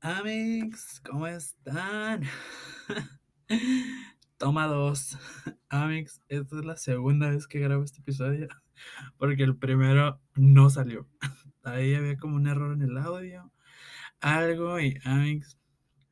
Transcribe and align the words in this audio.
Amigos, 0.00 1.00
¿cómo 1.04 1.26
están? 1.26 2.22
Toma 4.38 4.68
dos. 4.68 5.18
Amigos, 5.68 6.20
esta 6.28 6.56
es 6.60 6.64
la 6.64 6.76
segunda 6.76 7.28
vez 7.30 7.48
que 7.48 7.58
grabo 7.58 7.82
este 7.82 7.98
episodio 7.98 8.46
porque 9.16 9.42
el 9.42 9.56
primero 9.56 10.20
no 10.36 10.70
salió. 10.70 11.08
Ahí 11.66 11.96
había 11.96 12.16
como 12.16 12.36
un 12.36 12.46
error 12.46 12.72
en 12.74 12.82
el 12.82 12.96
audio, 12.96 13.52
algo 14.20 14.78
y 14.78 15.00
amigos, 15.02 15.58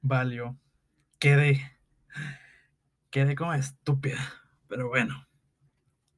valió. 0.03 0.59
Quedé. 1.21 1.79
Quedé 3.11 3.37
como 3.37 3.55
estúpida. 3.55 4.19
Pero 4.67 4.89
bueno, 4.89 5.29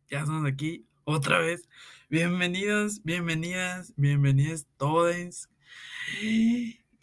ya 0.08 0.20
estamos 0.20 0.50
aquí 0.50 0.88
otra 1.04 1.38
vez. 1.38 1.68
Bienvenidos, 2.08 3.02
bienvenidas, 3.04 3.92
bienvenidos 3.98 4.66
todos. 4.78 5.50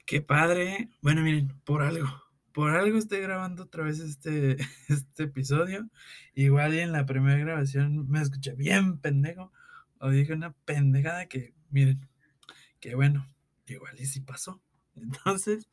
Qué 0.08 0.22
padre. 0.26 0.90
Bueno, 1.04 1.22
miren, 1.22 1.50
por 1.64 1.84
algo, 1.84 2.08
por 2.52 2.72
algo 2.72 2.98
estoy 2.98 3.20
grabando 3.20 3.66
otra 3.66 3.84
vez 3.84 4.00
este, 4.00 4.58
este 4.90 5.24
episodio. 5.26 5.88
Igual 6.34 6.74
y 6.74 6.80
en 6.80 6.94
la 6.94 7.06
primera 7.06 7.38
grabación 7.38 8.10
me 8.10 8.24
escuché 8.24 8.56
bien 8.56 8.98
pendejo. 8.98 9.54
O 10.00 10.10
dije 10.10 10.34
una 10.34 10.52
pendejada 10.66 11.28
que, 11.28 11.54
miren, 11.70 12.10
que 12.84 12.96
bueno, 12.96 13.26
igual 13.66 13.96
y 13.98 14.06
si 14.06 14.20
pasó. 14.20 14.62
Entonces, 14.98 15.70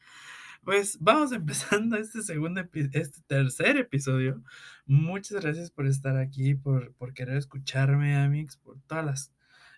pues 0.62 0.96
vamos 1.00 1.32
empezando 1.32 1.96
este 1.96 2.22
segundo, 2.22 2.60
este 2.72 3.20
tercer 3.26 3.78
episodio. 3.78 4.44
Muchas 4.86 5.42
gracias 5.42 5.72
por 5.72 5.88
estar 5.88 6.16
aquí, 6.16 6.54
por, 6.54 6.94
por 6.94 7.12
querer 7.12 7.36
escucharme, 7.36 8.14
amigos, 8.14 8.58
por 8.58 8.80
todas 8.82 9.32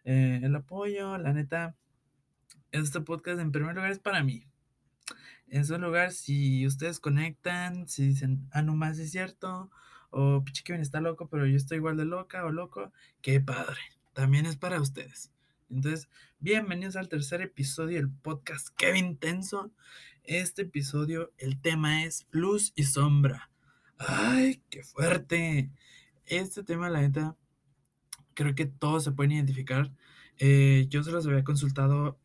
eh, 0.04 0.40
el 0.42 0.54
apoyo, 0.54 1.16
la 1.16 1.32
neta 1.32 1.74
este 2.70 3.00
podcast 3.00 3.40
en 3.40 3.50
primer 3.50 3.76
lugar 3.76 3.92
es 3.92 3.98
para 3.98 4.22
mí. 4.22 4.46
En 5.46 5.64
segundo 5.64 5.86
lugar, 5.86 6.12
si 6.12 6.66
ustedes 6.66 7.00
conectan, 7.00 7.88
si 7.88 8.08
dicen, 8.08 8.46
ah, 8.50 8.60
no 8.60 8.74
más 8.74 8.98
es 8.98 9.10
cierto, 9.10 9.70
o 10.10 10.44
pinche 10.44 10.64
Kevin 10.64 10.82
está 10.82 11.00
loco, 11.00 11.28
pero 11.30 11.46
yo 11.46 11.56
estoy 11.56 11.78
igual 11.78 11.96
de 11.96 12.04
loca 12.04 12.44
o 12.44 12.50
loco, 12.50 12.92
qué 13.22 13.40
padre. 13.40 13.80
También 14.12 14.44
es 14.44 14.56
para 14.56 14.82
ustedes. 14.82 15.31
Entonces, 15.72 16.10
bienvenidos 16.38 16.96
al 16.96 17.08
tercer 17.08 17.40
episodio 17.40 17.96
del 17.96 18.10
podcast 18.10 18.68
Kevin 18.76 19.16
Tenso. 19.16 19.72
Este 20.22 20.62
episodio, 20.62 21.32
el 21.38 21.62
tema 21.62 22.04
es 22.04 22.26
luz 22.30 22.74
y 22.76 22.84
sombra. 22.84 23.50
¡Ay, 23.96 24.62
qué 24.68 24.82
fuerte! 24.82 25.70
Este 26.26 26.62
tema, 26.62 26.90
la 26.90 27.00
neta, 27.00 27.38
creo 28.34 28.54
que 28.54 28.66
todos 28.66 29.02
se 29.02 29.12
pueden 29.12 29.32
identificar. 29.32 29.90
Eh, 30.36 30.88
yo 30.90 31.02
se 31.02 31.10
los 31.10 31.26
había 31.26 31.42
consultado 31.42 32.20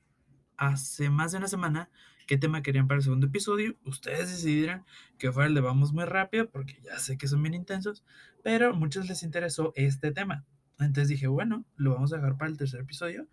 hace 0.57 1.09
más 1.09 1.31
de 1.31 1.37
una 1.37 1.47
semana 1.47 1.89
qué 2.27 2.37
tema 2.37 2.61
querían 2.61 2.89
para 2.89 2.97
el 2.97 3.03
segundo 3.03 3.27
episodio. 3.27 3.77
Ustedes 3.85 4.29
decidieron 4.29 4.83
que 5.17 5.31
fuera 5.31 5.47
el 5.47 5.55
de 5.55 5.61
vamos 5.61 5.93
muy 5.93 6.03
rápido, 6.03 6.49
porque 6.49 6.81
ya 6.83 6.99
sé 6.99 7.17
que 7.17 7.29
son 7.29 7.41
bien 7.41 7.53
intensos, 7.53 8.03
pero 8.43 8.71
a 8.71 8.73
muchos 8.73 9.07
les 9.07 9.23
interesó 9.23 9.71
este 9.77 10.11
tema. 10.11 10.45
Entonces 10.79 11.09
dije, 11.09 11.27
bueno, 11.27 11.65
lo 11.75 11.93
vamos 11.93 12.13
a 12.13 12.17
dejar 12.17 12.37
para 12.37 12.51
el 12.51 12.57
tercer 12.57 12.81
episodio, 12.81 13.27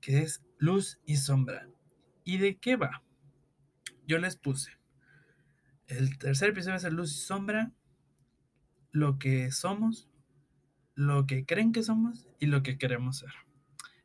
que 0.00 0.22
es 0.22 0.42
luz 0.58 1.00
y 1.04 1.16
sombra. 1.16 1.68
¿Y 2.24 2.38
de 2.38 2.56
qué 2.58 2.76
va? 2.76 3.02
Yo 4.06 4.18
les 4.18 4.36
puse. 4.36 4.72
El 5.86 6.18
tercer 6.18 6.50
episodio 6.50 6.78
ser 6.78 6.92
luz 6.92 7.12
y 7.12 7.20
sombra, 7.20 7.72
lo 8.90 9.18
que 9.18 9.50
somos, 9.50 10.08
lo 10.94 11.26
que 11.26 11.44
creen 11.44 11.72
que 11.72 11.82
somos 11.82 12.26
y 12.38 12.46
lo 12.46 12.62
que 12.62 12.78
queremos 12.78 13.18
ser. 13.18 13.32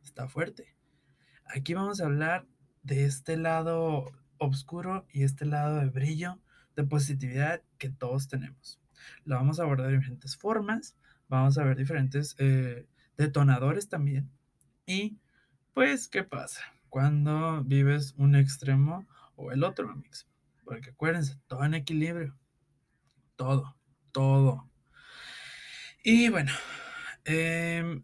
Está 0.04 0.28
fuerte. 0.28 0.76
Aquí 1.46 1.74
vamos 1.74 2.02
a 2.02 2.06
hablar 2.06 2.46
de 2.84 3.06
este 3.06 3.38
lado 3.38 4.12
oscuro 4.38 5.06
y 5.12 5.24
este 5.24 5.46
lado 5.46 5.80
de 5.80 5.88
brillo, 5.88 6.40
de 6.76 6.84
positividad 6.84 7.62
que 7.78 7.90
todos 7.90 8.28
tenemos. 8.28 8.80
Lo 9.26 9.36
vamos 9.36 9.60
a 9.60 9.64
abordar 9.64 9.88
de 9.88 9.98
diferentes 9.98 10.38
formas, 10.38 10.96
vamos 11.28 11.58
a 11.58 11.64
ver 11.64 11.78
diferentes 11.78 12.36
eh, 12.40 12.88
detonadores 13.18 13.90
también. 13.90 14.30
Y 14.86 15.18
pues, 15.74 16.08
¿qué 16.08 16.24
pasa? 16.24 16.62
Cuando 16.90 17.64
vives 17.64 18.14
un 18.18 18.36
extremo 18.36 19.06
o 19.36 19.52
el 19.52 19.64
otro, 19.64 19.90
amigos. 19.90 20.28
Porque 20.64 20.92
acuérdense, 20.92 21.40
todo 21.48 21.64
en 21.64 21.74
equilibrio. 21.74 22.36
Todo, 23.36 23.76
todo. 24.12 24.70
Y 26.04 26.30
bueno, 26.30 26.52
em, 27.26 28.04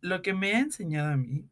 lo 0.00 0.20
que 0.22 0.34
me 0.34 0.54
ha 0.54 0.60
enseñado 0.60 1.12
a 1.12 1.16
mí 1.16 1.48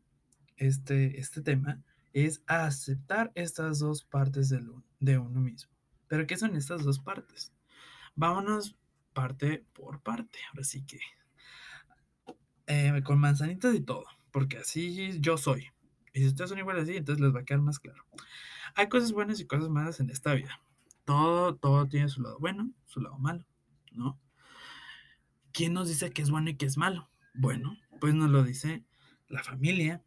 este, 0.57 1.19
este 1.19 1.41
tema 1.41 1.83
es 2.13 2.43
aceptar 2.47 3.33
estas 3.35 3.79
dos 3.79 4.05
partes 4.05 4.49
de, 4.49 4.63
de 5.01 5.19
uno 5.19 5.41
mismo. 5.41 5.73
¿Pero 6.09 6.27
qué 6.27 6.37
son 6.37 6.57
estas 6.57 6.85
dos 6.85 6.99
partes? 6.99 7.53
Vámonos 8.15 8.77
parte 9.13 9.65
por 9.73 10.01
parte. 10.01 10.39
Ahora 10.51 10.65
sí 10.65 10.85
que 10.85 11.01
eh, 12.67 13.03
con 13.05 13.19
manzanitas 13.19 13.75
y 13.75 13.81
todo, 13.81 14.05
porque 14.31 14.59
así 14.59 15.19
yo 15.21 15.37
soy. 15.37 15.69
Y 16.15 16.21
si 16.21 16.27
ustedes 16.27 16.51
son 16.51 16.59
iguales 16.59 16.85
así, 16.85 16.97
entonces 16.97 17.23
les 17.23 17.35
va 17.35 17.41
a 17.41 17.45
quedar 17.45 17.61
más 17.61 17.79
claro. 17.79 18.05
Hay 18.75 18.89
cosas 18.89 19.13
buenas 19.13 19.41
y 19.41 19.47
cosas 19.47 19.69
malas 19.69 20.01
en 20.01 20.11
esta 20.11 20.35
vida. 20.35 20.61
Todo, 21.05 21.57
todo 21.57 21.89
tiene 21.89 22.09
su 22.09 22.23
lado 22.23 22.39
bueno, 22.39 22.73
su 22.87 23.01
lado 23.01 23.19
malo, 23.19 23.45
¿no? 23.91 24.21
¿Quién 25.53 25.75
nos 25.75 25.89
dice 25.89 26.13
que 26.13 26.23
es 26.23 26.31
bueno 26.31 26.51
y 26.51 26.57
que 26.57 26.67
es 26.67 26.77
malo? 26.77 27.11
Bueno, 27.35 27.77
pues 28.01 28.15
nos 28.15 28.31
lo 28.31 28.43
dice 28.43 28.85
la 29.29 29.43
familia, 29.43 30.03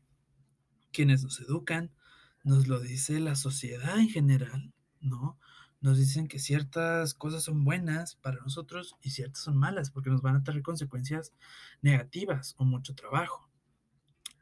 quienes 0.91 1.23
nos 1.23 1.39
educan, 1.41 1.91
nos 2.43 2.67
lo 2.67 2.79
dice 2.79 3.19
la 3.19 3.35
sociedad 3.35 3.99
en 3.99 4.09
general, 4.09 4.73
¿no? 5.01 5.39
Nos 5.85 5.99
dicen 5.99 6.27
que 6.27 6.39
ciertas 6.39 7.13
cosas 7.13 7.43
son 7.43 7.63
buenas 7.63 8.15
para 8.15 8.39
nosotros 8.41 8.95
y 9.03 9.11
ciertas 9.11 9.43
son 9.43 9.55
malas 9.55 9.91
porque 9.91 10.09
nos 10.09 10.23
van 10.23 10.35
a 10.35 10.43
traer 10.43 10.63
consecuencias 10.63 11.31
negativas 11.83 12.55
o 12.57 12.65
mucho 12.65 12.95
trabajo. 12.95 13.47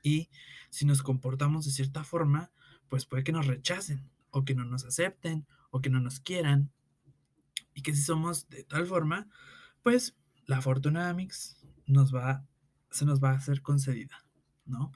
Y 0.01 0.29
si 0.69 0.85
nos 0.85 1.03
comportamos 1.03 1.65
de 1.65 1.71
cierta 1.71 2.05
forma, 2.05 2.53
pues 2.87 3.05
puede 3.05 3.25
que 3.25 3.33
nos 3.33 3.45
rechacen 3.45 4.09
o 4.29 4.45
que 4.45 4.55
no 4.55 4.63
nos 4.63 4.85
acepten 4.85 5.45
o 5.69 5.81
que 5.81 5.89
no 5.89 5.99
nos 5.99 6.21
quieran. 6.21 6.71
Y 7.73 7.81
que 7.81 7.93
si 7.93 8.03
somos 8.03 8.47
de 8.47 8.63
tal 8.63 8.87
forma, 8.87 9.27
pues 9.81 10.15
la 10.45 10.61
fortuna 10.61 11.13
nos 11.87 12.15
va, 12.15 12.47
se 12.89 13.03
nos 13.03 13.21
va 13.21 13.31
a 13.31 13.41
ser 13.41 13.61
concedida, 13.61 14.25
¿no? 14.63 14.93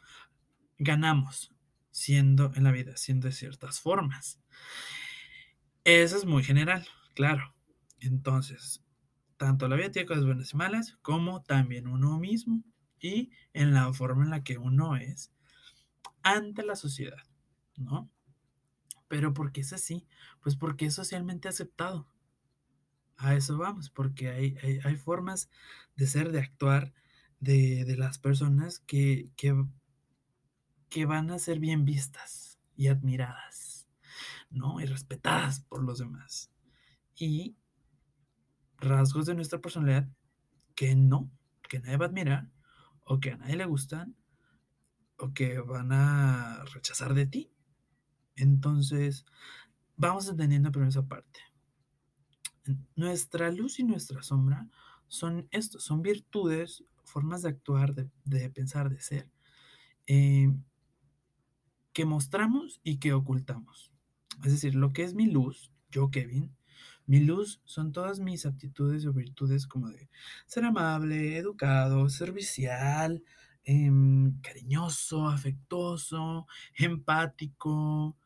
ganamos 0.77 1.51
siendo 1.91 2.53
en 2.55 2.63
la 2.63 2.71
vida, 2.71 2.95
siendo 2.95 3.27
de 3.27 3.33
ciertas 3.33 3.81
formas. 3.81 4.39
Eso 5.87 6.17
es 6.17 6.25
muy 6.25 6.43
general, 6.43 6.85
claro. 7.15 7.55
Entonces, 8.01 8.83
tanto 9.37 9.69
la 9.69 9.77
vida 9.77 9.89
tiene 9.89 10.05
cosas 10.05 10.25
buenas 10.25 10.53
y 10.53 10.57
malas, 10.57 10.97
como 11.01 11.43
también 11.43 11.87
uno 11.87 12.19
mismo 12.19 12.61
y 12.99 13.31
en 13.53 13.73
la 13.73 13.93
forma 13.93 14.25
en 14.25 14.31
la 14.31 14.43
que 14.43 14.57
uno 14.57 14.97
es 14.97 15.31
ante 16.23 16.63
la 16.63 16.75
sociedad, 16.75 17.23
¿no? 17.77 18.11
Pero 19.07 19.33
¿por 19.33 19.53
qué 19.53 19.61
es 19.61 19.71
así? 19.71 20.05
Pues 20.41 20.57
porque 20.57 20.87
es 20.87 20.93
socialmente 20.93 21.47
aceptado. 21.47 22.05
A 23.15 23.35
eso 23.35 23.57
vamos, 23.57 23.89
porque 23.89 24.27
hay, 24.27 24.57
hay, 24.83 24.95
formas 24.97 25.49
de 25.95 26.05
ser, 26.05 26.33
de 26.33 26.41
actuar 26.41 26.93
de, 27.39 27.85
de 27.85 27.95
las 27.95 28.19
personas 28.19 28.79
que, 28.79 29.31
que 29.37 29.55
que 30.89 31.05
van 31.05 31.31
a 31.31 31.39
ser 31.39 31.59
bien 31.59 31.85
vistas 31.85 32.59
y 32.75 32.87
admiradas, 32.87 33.76
¿no? 34.49 34.79
Y 34.79 34.85
respetadas 34.85 35.61
por 35.61 35.83
los 35.83 35.99
demás. 35.99 36.51
Y 37.15 37.57
rasgos 38.77 39.25
de 39.25 39.35
nuestra 39.35 39.59
personalidad 39.59 40.07
que 40.75 40.95
no, 40.95 41.31
que 41.67 41.79
nadie 41.79 41.97
va 41.97 42.05
a 42.05 42.09
admirar, 42.09 42.49
o 43.03 43.19
que 43.19 43.31
a 43.31 43.37
nadie 43.37 43.55
le 43.55 43.65
gustan, 43.65 44.15
o 45.17 45.33
que 45.33 45.59
van 45.59 45.91
a 45.91 46.63
rechazar 46.73 47.13
de 47.13 47.25
ti. 47.25 47.51
Entonces, 48.35 49.25
vamos 49.95 50.27
entendiendo 50.29 50.71
primero 50.71 50.89
esa 50.89 51.07
parte. 51.07 51.39
Nuestra 52.95 53.51
luz 53.51 53.79
y 53.79 53.83
nuestra 53.83 54.21
sombra 54.21 54.69
son 55.07 55.47
estos, 55.51 55.83
son 55.83 56.01
virtudes, 56.01 56.83
formas 57.03 57.41
de 57.41 57.49
actuar, 57.49 57.95
de, 57.95 58.49
pensar, 58.49 58.89
de 58.89 58.99
ser, 58.99 59.31
eh, 60.05 60.53
que 61.93 62.05
mostramos 62.05 62.79
y 62.83 62.97
que 62.97 63.13
ocultamos. 63.13 63.91
Es 64.43 64.51
decir, 64.51 64.75
lo 64.75 64.93
que 64.93 65.03
es 65.03 65.13
mi 65.13 65.27
luz, 65.27 65.71
yo 65.89 66.09
Kevin, 66.11 66.55
mi 67.05 67.21
luz 67.21 67.61
son 67.65 67.91
todas 67.91 68.19
mis 68.19 68.45
aptitudes 68.45 69.05
o 69.05 69.13
virtudes 69.13 69.65
como 69.65 69.89
de 69.89 70.09
ser 70.45 70.65
amable, 70.65 71.37
educado, 71.37 72.09
servicial, 72.09 73.23
em, 73.63 74.39
cariñoso, 74.41 75.27
afectuoso, 75.27 76.47
empático. 76.75 78.17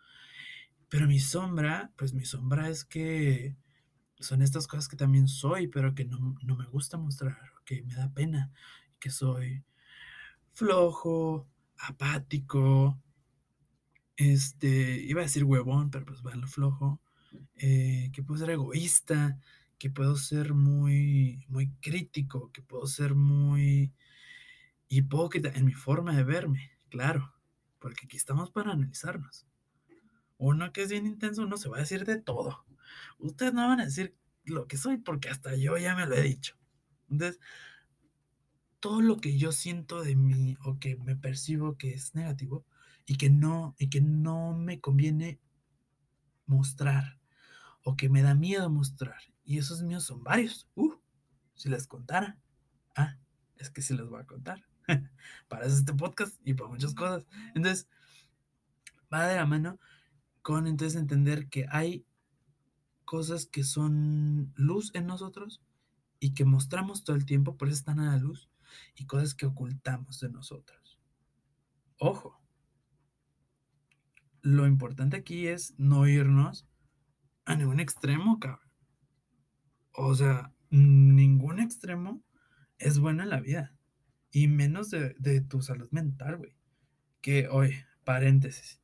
Pero 0.90 1.08
mi 1.08 1.19
sombra, 1.19 1.92
pues 1.96 2.13
mi 2.13 2.25
sombra 2.25 2.69
es 2.69 2.84
que 2.84 3.56
son 4.19 4.42
estas 4.42 4.68
cosas 4.68 4.88
que 4.88 4.98
también 4.98 5.28
soy, 5.28 5.68
pero 5.68 5.96
que 5.96 6.06
no, 6.06 6.36
no 6.44 6.56
me 6.56 6.66
gusta 6.66 6.98
mostrar, 6.98 7.38
que 7.66 7.84
me 7.84 7.96
da 7.96 8.12
pena, 8.13 8.52
que 9.00 9.10
soy 9.10 9.63
flojo, 10.54 11.48
apático, 11.78 13.00
este, 14.22 15.02
iba 15.02 15.22
a 15.22 15.24
decir 15.24 15.44
huevón, 15.44 15.90
pero 15.90 16.06
pues 16.06 16.22
va 16.22 16.36
lo 16.36 16.48
flojo, 16.48 17.02
eh, 17.56 18.12
que 18.14 18.22
puedo 18.22 18.40
ser 18.40 18.52
egoísta, 18.52 19.40
que 19.80 19.90
puedo 19.90 20.16
ser 20.16 20.54
muy, 20.54 21.46
muy 21.50 21.72
crítico, 21.82 22.52
que 22.52 22.62
puedo 22.62 22.86
ser 22.86 23.16
muy 23.16 23.92
hipócrita 24.90 25.50
en 25.56 25.66
mi 25.66 25.74
forma 25.74 26.16
de 26.16 26.24
verme, 26.24 26.72
claro, 26.90 27.34
porque 27.80 28.06
aquí 28.06 28.18
estamos 28.18 28.52
para 28.52 28.74
analizarnos. 28.74 29.48
Uno 30.38 30.72
que 30.72 30.84
es 30.84 30.90
bien 30.90 31.08
intenso, 31.08 31.44
uno 31.44 31.58
se 31.58 31.70
va 31.70 31.78
a 31.78 31.82
decir 31.82 32.06
de 32.06 32.22
todo. 32.22 32.64
Ustedes 33.18 33.54
no 33.54 33.68
van 33.68 33.80
a 33.80 33.86
decir 33.86 34.16
lo 34.44 34.68
que 34.68 34.78
soy 34.78 34.98
porque 34.98 35.30
hasta 35.30 35.56
yo 35.56 35.78
ya 35.78 35.96
me 35.96 36.06
lo 36.06 36.16
he 36.16 36.22
dicho. 36.22 36.58
Entonces, 37.10 37.40
todo 38.80 39.02
lo 39.02 39.18
que 39.18 39.38
yo 39.38 39.52
siento 39.52 40.04
de 40.04 40.16
mí 40.16 40.58
o 40.64 40.78
que 40.80 40.98
me 40.98 41.16
percibo 41.16 41.78
que 41.78 41.94
es 41.94 42.14
negativo 42.16 42.66
y 43.06 43.18
que 43.18 43.30
no, 43.30 43.75
y 43.77 43.89
que 43.89 44.01
no 44.01 44.53
me 44.53 44.80
conviene 44.80 45.39
mostrar 46.45 47.19
o 47.83 47.95
que 47.95 48.09
me 48.09 48.21
da 48.21 48.36
miedo 48.36 48.69
mostrar. 48.69 49.21
Y 49.44 49.57
esos 49.57 49.81
míos 49.81 50.03
son 50.03 50.24
varios. 50.24 50.68
Uh, 50.75 50.94
si 51.56 51.69
les 51.69 51.88
contara. 51.88 52.38
Ah, 52.95 53.18
es 53.57 53.69
que 53.69 53.81
sí 53.81 53.95
les 53.95 54.07
voy 54.07 54.21
a 54.21 54.25
contar. 54.25 54.65
para 55.48 55.65
eso 55.65 55.77
este 55.77 55.94
podcast 55.94 56.36
y 56.44 56.53
para 56.53 56.69
muchas 56.69 56.94
cosas. 56.94 57.25
Entonces, 57.56 57.88
va 59.13 59.27
de 59.27 59.36
la 59.36 59.45
mano 59.45 59.80
con 60.42 60.68
entonces 60.68 61.00
entender 61.00 61.48
que 61.50 61.65
hay 61.69 62.06
cosas 63.06 63.45
que 63.45 63.63
son 63.63 64.53
luz 64.56 64.92
en 64.94 65.06
nosotros 65.06 65.62
y 66.19 66.33
que 66.33 66.45
mostramos 66.45 67.03
todo 67.03 67.15
el 67.15 67.25
tiempo, 67.25 67.57
por 67.57 67.68
eso 67.68 67.77
están 67.77 68.00
a 68.00 68.12
la 68.12 68.18
luz, 68.18 68.50
y 68.95 69.06
cosas 69.06 69.33
que 69.33 69.45
ocultamos 69.45 70.19
de 70.19 70.30
nosotros. 70.30 71.00
Ojo, 71.98 72.41
lo 74.42 74.68
importante 74.68 75.18
aquí 75.18 75.48
es 75.48 75.74
no 75.78 76.08
irnos 76.08 76.68
a 77.46 77.56
ningún 77.56 77.80
extremo, 77.80 78.40
cabrón. 78.40 78.70
O 79.94 80.16
sea, 80.16 80.52
ningún 80.70 81.60
extremo 81.60 82.24
es 82.78 83.00
bueno 83.00 83.24
en 83.24 83.30
la 83.30 83.40
vida. 83.40 83.76
Y 84.32 84.48
menos 84.48 84.90
de, 84.90 85.16
de 85.20 85.42
tu 85.42 85.62
salud 85.62 85.90
mental, 85.92 86.38
güey. 86.38 86.56
Que, 87.22 87.48
oye, 87.50 87.86
paréntesis. 88.04 88.82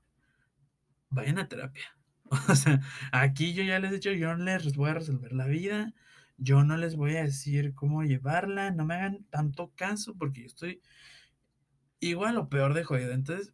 Vayan 1.09 1.39
a 1.39 1.47
terapia. 1.47 1.85
O 2.49 2.55
sea, 2.55 2.81
aquí 3.13 3.53
yo 3.53 3.63
ya 3.63 3.79
les 3.79 3.91
he 3.91 3.95
dicho, 3.95 4.11
yo 4.11 4.35
no 4.35 4.43
les 4.43 4.75
voy 4.75 4.89
a 4.89 4.95
resolver 4.95 5.31
la 5.31 5.47
vida. 5.47 5.93
Yo 6.37 6.65
no 6.65 6.75
les 6.75 6.97
voy 6.97 7.15
a 7.15 7.23
decir 7.23 7.73
cómo 7.73 8.03
llevarla. 8.03 8.71
No 8.71 8.85
me 8.85 8.95
hagan 8.95 9.25
tanto 9.29 9.71
caso 9.75 10.13
porque 10.17 10.41
yo 10.41 10.47
estoy 10.47 10.81
igual 12.01 12.37
o 12.37 12.49
peor 12.49 12.73
de 12.73 12.83
jodido. 12.83 13.13
Entonces, 13.13 13.53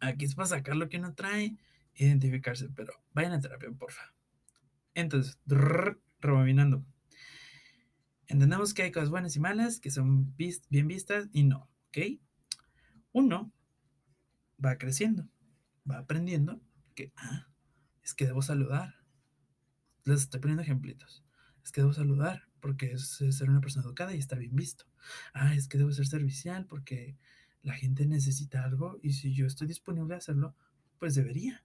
aquí 0.00 0.24
es 0.24 0.34
para 0.34 0.48
sacar 0.48 0.76
lo 0.76 0.88
que 0.88 0.98
uno 0.98 1.14
trae, 1.14 1.56
identificarse. 1.94 2.68
Pero 2.70 2.92
vayan 3.12 3.32
a 3.32 3.40
terapia, 3.40 3.70
porfa. 3.70 4.12
Entonces, 4.94 5.38
rebobinando. 5.46 6.84
Entendemos 8.26 8.74
que 8.74 8.82
hay 8.82 8.92
cosas 8.92 9.10
buenas 9.10 9.34
y 9.36 9.40
malas, 9.40 9.80
que 9.80 9.90
son 9.90 10.34
bien 10.36 10.86
vistas 10.86 11.28
y 11.32 11.42
no, 11.44 11.68
¿ok? 11.88 12.20
Uno 13.12 13.52
va 14.64 14.78
creciendo, 14.78 15.28
va 15.90 15.98
aprendiendo 15.98 16.60
que, 16.94 17.12
ah, 17.16 17.48
es 18.02 18.14
que 18.14 18.26
debo 18.26 18.42
saludar. 18.42 18.94
Les 20.04 20.22
estoy 20.22 20.40
poniendo 20.40 20.62
ejemplitos. 20.62 21.24
Es 21.64 21.72
que 21.72 21.80
debo 21.80 21.92
saludar 21.92 22.48
porque 22.60 22.92
es 22.92 23.18
ser 23.30 23.50
una 23.50 23.60
persona 23.60 23.84
educada 23.84 24.14
y 24.14 24.18
está 24.18 24.36
bien 24.36 24.54
visto. 24.54 24.84
Ah, 25.32 25.54
es 25.54 25.66
que 25.66 25.78
debo 25.78 25.92
ser 25.92 26.06
servicial 26.06 26.66
porque 26.66 27.16
la 27.62 27.74
gente 27.74 28.06
necesita 28.06 28.64
algo 28.64 28.98
y 29.02 29.12
si 29.12 29.34
yo 29.34 29.46
estoy 29.46 29.66
disponible 29.66 30.14
a 30.14 30.18
hacerlo, 30.18 30.54
pues 30.98 31.14
debería. 31.14 31.64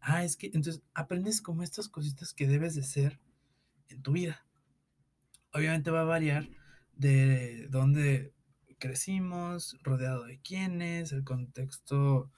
Ah, 0.00 0.24
es 0.24 0.36
que 0.36 0.46
entonces 0.46 0.82
aprendes 0.94 1.40
como 1.40 1.62
estas 1.62 1.88
cositas 1.88 2.32
que 2.32 2.46
debes 2.46 2.74
de 2.74 2.82
ser 2.82 3.20
en 3.88 4.02
tu 4.02 4.12
vida 4.12 4.44
obviamente 5.54 5.90
va 5.90 6.02
a 6.02 6.04
variar 6.04 6.48
de 6.96 7.68
dónde 7.70 8.32
crecimos, 8.78 9.78
rodeado 9.82 10.24
de 10.24 10.38
quiénes, 10.40 11.12
el 11.12 11.24
contexto 11.24 12.30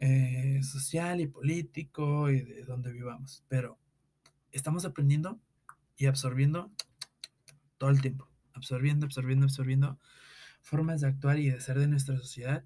eh, 0.00 0.60
social 0.62 1.20
y 1.20 1.26
político 1.28 2.30
y 2.30 2.40
de 2.40 2.64
dónde 2.64 2.92
vivamos. 2.92 3.44
Pero 3.48 3.78
estamos 4.50 4.84
aprendiendo 4.84 5.38
y 5.96 6.06
absorbiendo 6.06 6.70
todo 7.78 7.90
el 7.90 8.00
tiempo, 8.00 8.28
absorbiendo, 8.54 9.06
absorbiendo, 9.06 9.44
absorbiendo 9.44 9.98
formas 10.62 11.00
de 11.00 11.08
actuar 11.08 11.38
y 11.38 11.50
de 11.50 11.60
ser 11.60 11.78
de 11.78 11.88
nuestra 11.88 12.16
sociedad 12.16 12.64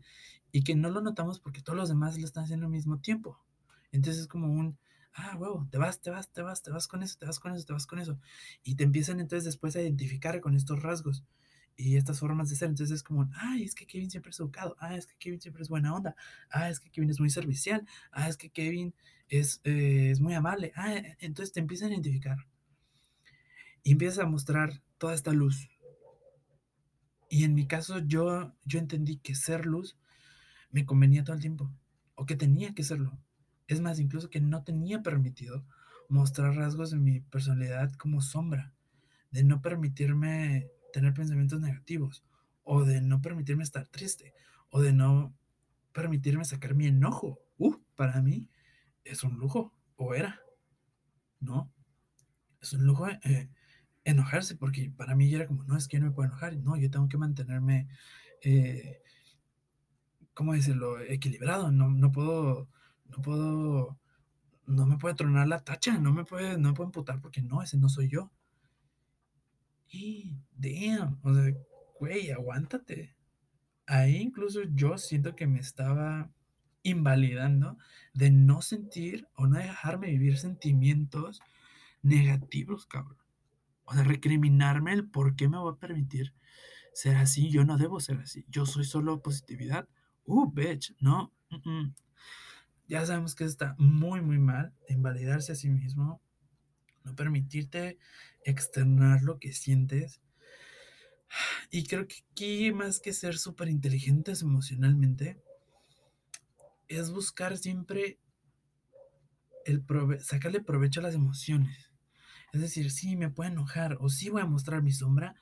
y 0.53 0.63
que 0.63 0.75
no 0.75 0.89
lo 0.91 1.01
notamos 1.01 1.41
porque 1.41 1.63
todos 1.63 1.77
los 1.77 1.89
demás 1.89 2.19
lo 2.19 2.25
están 2.25 2.45
haciendo 2.45 2.67
al 2.67 2.73
mismo 2.73 3.01
tiempo. 3.01 3.39
Entonces 3.93 4.23
es 4.23 4.29
como 4.29 4.47
un, 4.47 4.79
ah, 5.15 5.37
huevo, 5.37 5.67
te 5.71 5.79
vas, 5.79 6.01
te 6.01 6.11
vas, 6.11 6.31
te 6.31 6.43
vas, 6.43 6.63
te 6.63 6.71
vas 6.71 6.87
con 6.89 7.03
eso, 7.03 7.17
te 7.19 7.27
vas 7.27 7.41
con 7.41 7.55
eso, 7.55 7.65
te 7.65 7.73
vas 7.73 7.87
con 7.87 7.99
eso. 7.99 8.19
Y 8.63 8.75
te 8.77 8.85
empiezan 8.85 9.21
entonces 9.21 9.45
después 9.45 9.77
a 9.77 9.83
identificar 9.83 10.41
con 10.41 10.55
estos 10.55 10.83
rasgos 10.83 11.25
y 11.77 11.97
estas 11.97 12.21
formas 12.21 12.51
de 12.51 12.57
ser. 12.57 12.69
Entonces 12.69 12.97
es 12.97 13.03
como, 13.03 13.29
ay, 13.35 13.65
es 13.65 13.75
que 13.75 13.87
Kevin 13.87 14.11
siempre 14.11 14.31
es 14.31 14.41
educado, 14.41 14.77
ah, 14.79 14.97
es 14.97 15.07
que 15.07 15.17
Kevin 15.19 15.41
siempre 15.41 15.63
es 15.63 15.69
buena 15.69 15.95
onda, 15.95 16.15
ah, 16.51 16.69
es 16.71 16.81
que 16.81 16.91
Kevin 16.91 17.11
es 17.11 17.21
muy 17.21 17.31
servicial, 17.31 17.87
ah, 18.13 18.29
es 18.29 18.37
que 18.37 18.51
Kevin 18.51 18.95
es, 19.29 19.61
eh, 19.65 20.11
es 20.11 20.21
muy 20.21 20.35
amable, 20.35 20.73
ah, 20.77 20.95
e, 20.95 21.17
entonces 21.21 21.53
te 21.53 21.61
empiezan 21.61 21.89
a 21.91 21.95
identificar. 21.95 22.39
Y 23.83 23.93
empiezas 23.93 24.21
a 24.21 24.27
mostrar 24.27 24.83
toda 24.99 25.15
esta 25.15 25.33
luz. 25.33 25.69
Y 27.35 27.43
en 27.43 27.53
mi 27.53 27.67
caso 27.67 27.99
yo, 27.99 28.55
yo 28.65 28.79
entendí 28.79 29.17
que 29.17 29.35
ser 29.35 29.67
luz 29.67 29.99
me 30.71 30.87
convenía 30.87 31.25
todo 31.25 31.35
el 31.35 31.43
tiempo, 31.43 31.69
o 32.15 32.27
que 32.27 32.37
tenía 32.37 32.75
que 32.75 32.85
serlo. 32.85 33.19
Es 33.67 33.81
más, 33.81 33.99
incluso 33.99 34.31
que 34.31 34.41
no 34.41 34.63
tenía 34.63 35.03
permitido 35.03 35.67
mostrar 36.09 36.55
rasgos 36.55 36.93
de 36.93 36.99
mi 36.99 37.23
personalidad 37.23 37.91
como 37.95 38.21
sombra, 38.21 38.73
de 39.33 39.43
no 39.43 39.63
permitirme 39.63 40.71
tener 40.93 41.13
pensamientos 41.13 41.61
negativos, 41.61 42.25
o 42.63 42.85
de 42.85 43.01
no 43.01 43.21
permitirme 43.21 43.65
estar 43.65 43.89
triste, 43.89 44.33
o 44.71 44.81
de 44.81 44.93
no 44.93 45.35
permitirme 45.93 46.45
sacar 46.45 46.77
mi 46.77 46.87
enojo. 46.87 47.41
Uh, 47.59 47.75
para 47.97 48.23
mí 48.23 48.49
es 49.03 49.25
un 49.25 49.41
lujo, 49.41 49.75
o 49.97 50.15
era, 50.15 50.41
¿no? 51.41 51.69
Es 52.61 52.75
un 52.75 52.85
lujo 52.87 53.09
eh, 53.09 53.49
enojarse, 54.05 54.57
porque 54.57 54.91
para 54.91 55.15
mí 55.15 55.33
era 55.35 55.47
como, 55.47 55.65
no, 55.65 55.77
es 55.77 55.89
que 55.89 55.97
yo 55.97 56.03
no 56.03 56.11
me 56.11 56.15
puedo 56.15 56.29
enojar, 56.29 56.57
no, 56.59 56.77
yo 56.77 56.91
tengo 56.91 57.09
que 57.09 57.19
mantenerme, 57.19 57.89
eh, 58.43 59.03
¿cómo 60.35 60.53
decirlo?, 60.55 61.01
equilibrado, 61.01 61.71
no, 61.73 61.91
no 61.91 62.13
puedo 62.13 62.69
no 63.17 63.23
puedo, 63.23 63.99
no 64.67 64.87
me 64.87 64.99
puede 64.99 65.15
tronar 65.15 65.49
la 65.49 65.61
tacha, 65.65 65.99
no 65.99 66.13
me 66.13 66.25
puede, 66.25 66.59
no 66.59 66.71
me 66.71 66.75
puedo 66.75 66.89
emputar 66.89 67.21
porque 67.21 67.43
no, 67.43 67.63
ese 67.63 67.79
no 67.79 67.89
soy 67.89 68.09
yo. 68.09 68.31
Y, 69.89 70.37
damn, 70.57 71.19
o 71.23 71.35
sea, 71.35 71.55
güey, 71.99 72.31
aguántate. 72.31 73.17
Ahí 73.87 74.17
incluso 74.17 74.63
yo 74.75 74.99
siento 74.99 75.37
que 75.37 75.47
me 75.47 75.61
estaba 75.61 76.31
invalidando 76.83 77.79
de 78.13 78.31
no 78.31 78.63
sentir 78.63 79.29
o 79.37 79.47
no 79.47 79.59
dejarme 79.59 80.09
vivir 80.09 80.39
sentimientos 80.39 81.41
negativos, 82.03 82.87
cabrón. 82.87 83.24
O 83.85 83.95
de 83.95 84.05
recriminarme 84.05 84.93
el 84.93 85.09
por 85.09 85.37
qué 85.37 85.49
me 85.49 85.59
voy 85.59 85.73
a 85.73 85.79
permitir 85.79 86.35
ser 86.93 87.17
así. 87.17 87.51
Yo 87.51 87.65
no 87.65 87.77
debo 87.77 88.01
ser 88.01 88.19
así. 88.19 88.45
Yo 88.49 88.67
soy 88.67 88.85
solo 88.85 89.23
positividad. 89.23 89.89
Uh, 90.25 90.51
bitch, 90.51 90.95
no. 91.01 91.33
Ya 92.87 93.05
sabemos 93.07 93.35
que 93.35 93.45
está 93.45 93.75
muy, 93.79 94.21
muy 94.21 94.39
mal, 94.39 94.75
invalidarse 94.89 95.53
a 95.53 95.55
sí 95.55 95.71
mismo, 95.71 96.21
no 97.03 97.15
permitirte 97.15 97.99
externar 98.45 99.23
lo 99.23 99.39
que 99.39 99.53
sientes. 99.53 100.21
Y 101.71 101.85
creo 101.85 102.07
que 102.07 102.17
aquí, 102.31 102.73
más 102.73 103.01
que 103.01 103.13
ser 103.13 103.39
súper 103.39 103.69
inteligentes 103.69 104.43
emocionalmente, 104.43 105.43
es 106.89 107.11
buscar 107.11 107.57
siempre 107.57 108.19
el 109.65 109.85
sacarle 110.21 110.61
provecho 110.61 111.01
a 111.01 111.05
las 111.05 111.15
emociones. 111.15 111.84
Es 112.55 112.61
decir, 112.61 112.93
sí, 112.93 113.17
me 113.17 113.31
puedo 113.31 113.51
enojar 113.51 113.99
o 114.01 114.09
sí 114.09 114.31
voy 114.31 114.43
a 114.43 114.47
mostrar 114.47 114.81
mi 114.83 114.93
sombra, 114.93 115.35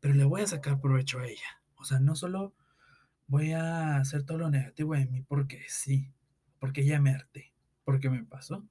pero 0.00 0.14
le 0.14 0.24
voy 0.24 0.42
a 0.42 0.46
sacar 0.46 0.80
provecho 0.80 1.18
a 1.18 1.26
ella. 1.26 1.62
O 1.76 1.84
sea, 1.84 1.98
no 1.98 2.14
solo 2.16 2.54
voy 3.26 3.52
a 3.52 3.98
hacer 3.98 4.24
todo 4.24 4.38
lo 4.38 4.50
negativo 4.50 4.94
de 4.94 5.06
mí 5.06 5.22
porque 5.22 5.64
sí, 5.68 6.12
porque 6.60 6.84
ya 6.86 7.00
me 7.00 7.10
harté, 7.10 7.52
porque 7.84 8.10
me 8.10 8.24
pasó. 8.24 8.66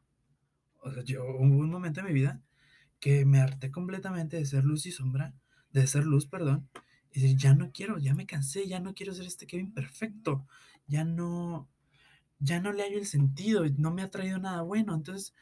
O 0.81 0.91
sea, 0.91 1.03
yo 1.03 1.25
hubo 1.25 1.39
un 1.41 1.69
momento 1.69 1.99
en 2.01 2.07
mi 2.07 2.13
vida 2.13 2.41
que 2.99 3.25
me 3.25 3.41
harté 3.41 3.71
completamente 3.71 4.37
de 4.37 4.45
ser 4.45 4.63
luz 4.65 4.85
y 4.85 4.91
sombra, 4.91 5.33
de 5.71 5.87
ser 5.87 6.05
luz, 6.05 6.27
perdón, 6.27 6.69
Y 7.11 7.21
decir, 7.21 7.37
ya 7.37 7.53
no 7.53 7.71
quiero, 7.73 7.99
ya 7.99 8.15
me 8.15 8.25
cansé, 8.25 8.67
ya 8.67 8.79
no 8.79 8.93
quiero 8.95 9.13
ser 9.13 9.27
este 9.27 9.47
Kevin 9.47 9.73
perfecto, 9.73 10.47
ya 10.87 11.03
no, 11.05 11.69
ya 12.39 12.59
no 12.61 12.71
le 12.73 12.83
hallo 12.83 12.99
el 12.99 13.05
sentido, 13.07 13.65
no 13.77 13.91
me 13.91 14.03
ha 14.03 14.11
traído 14.11 14.39
nada 14.39 14.61
bueno. 14.63 14.95
Entonces, 14.95 15.33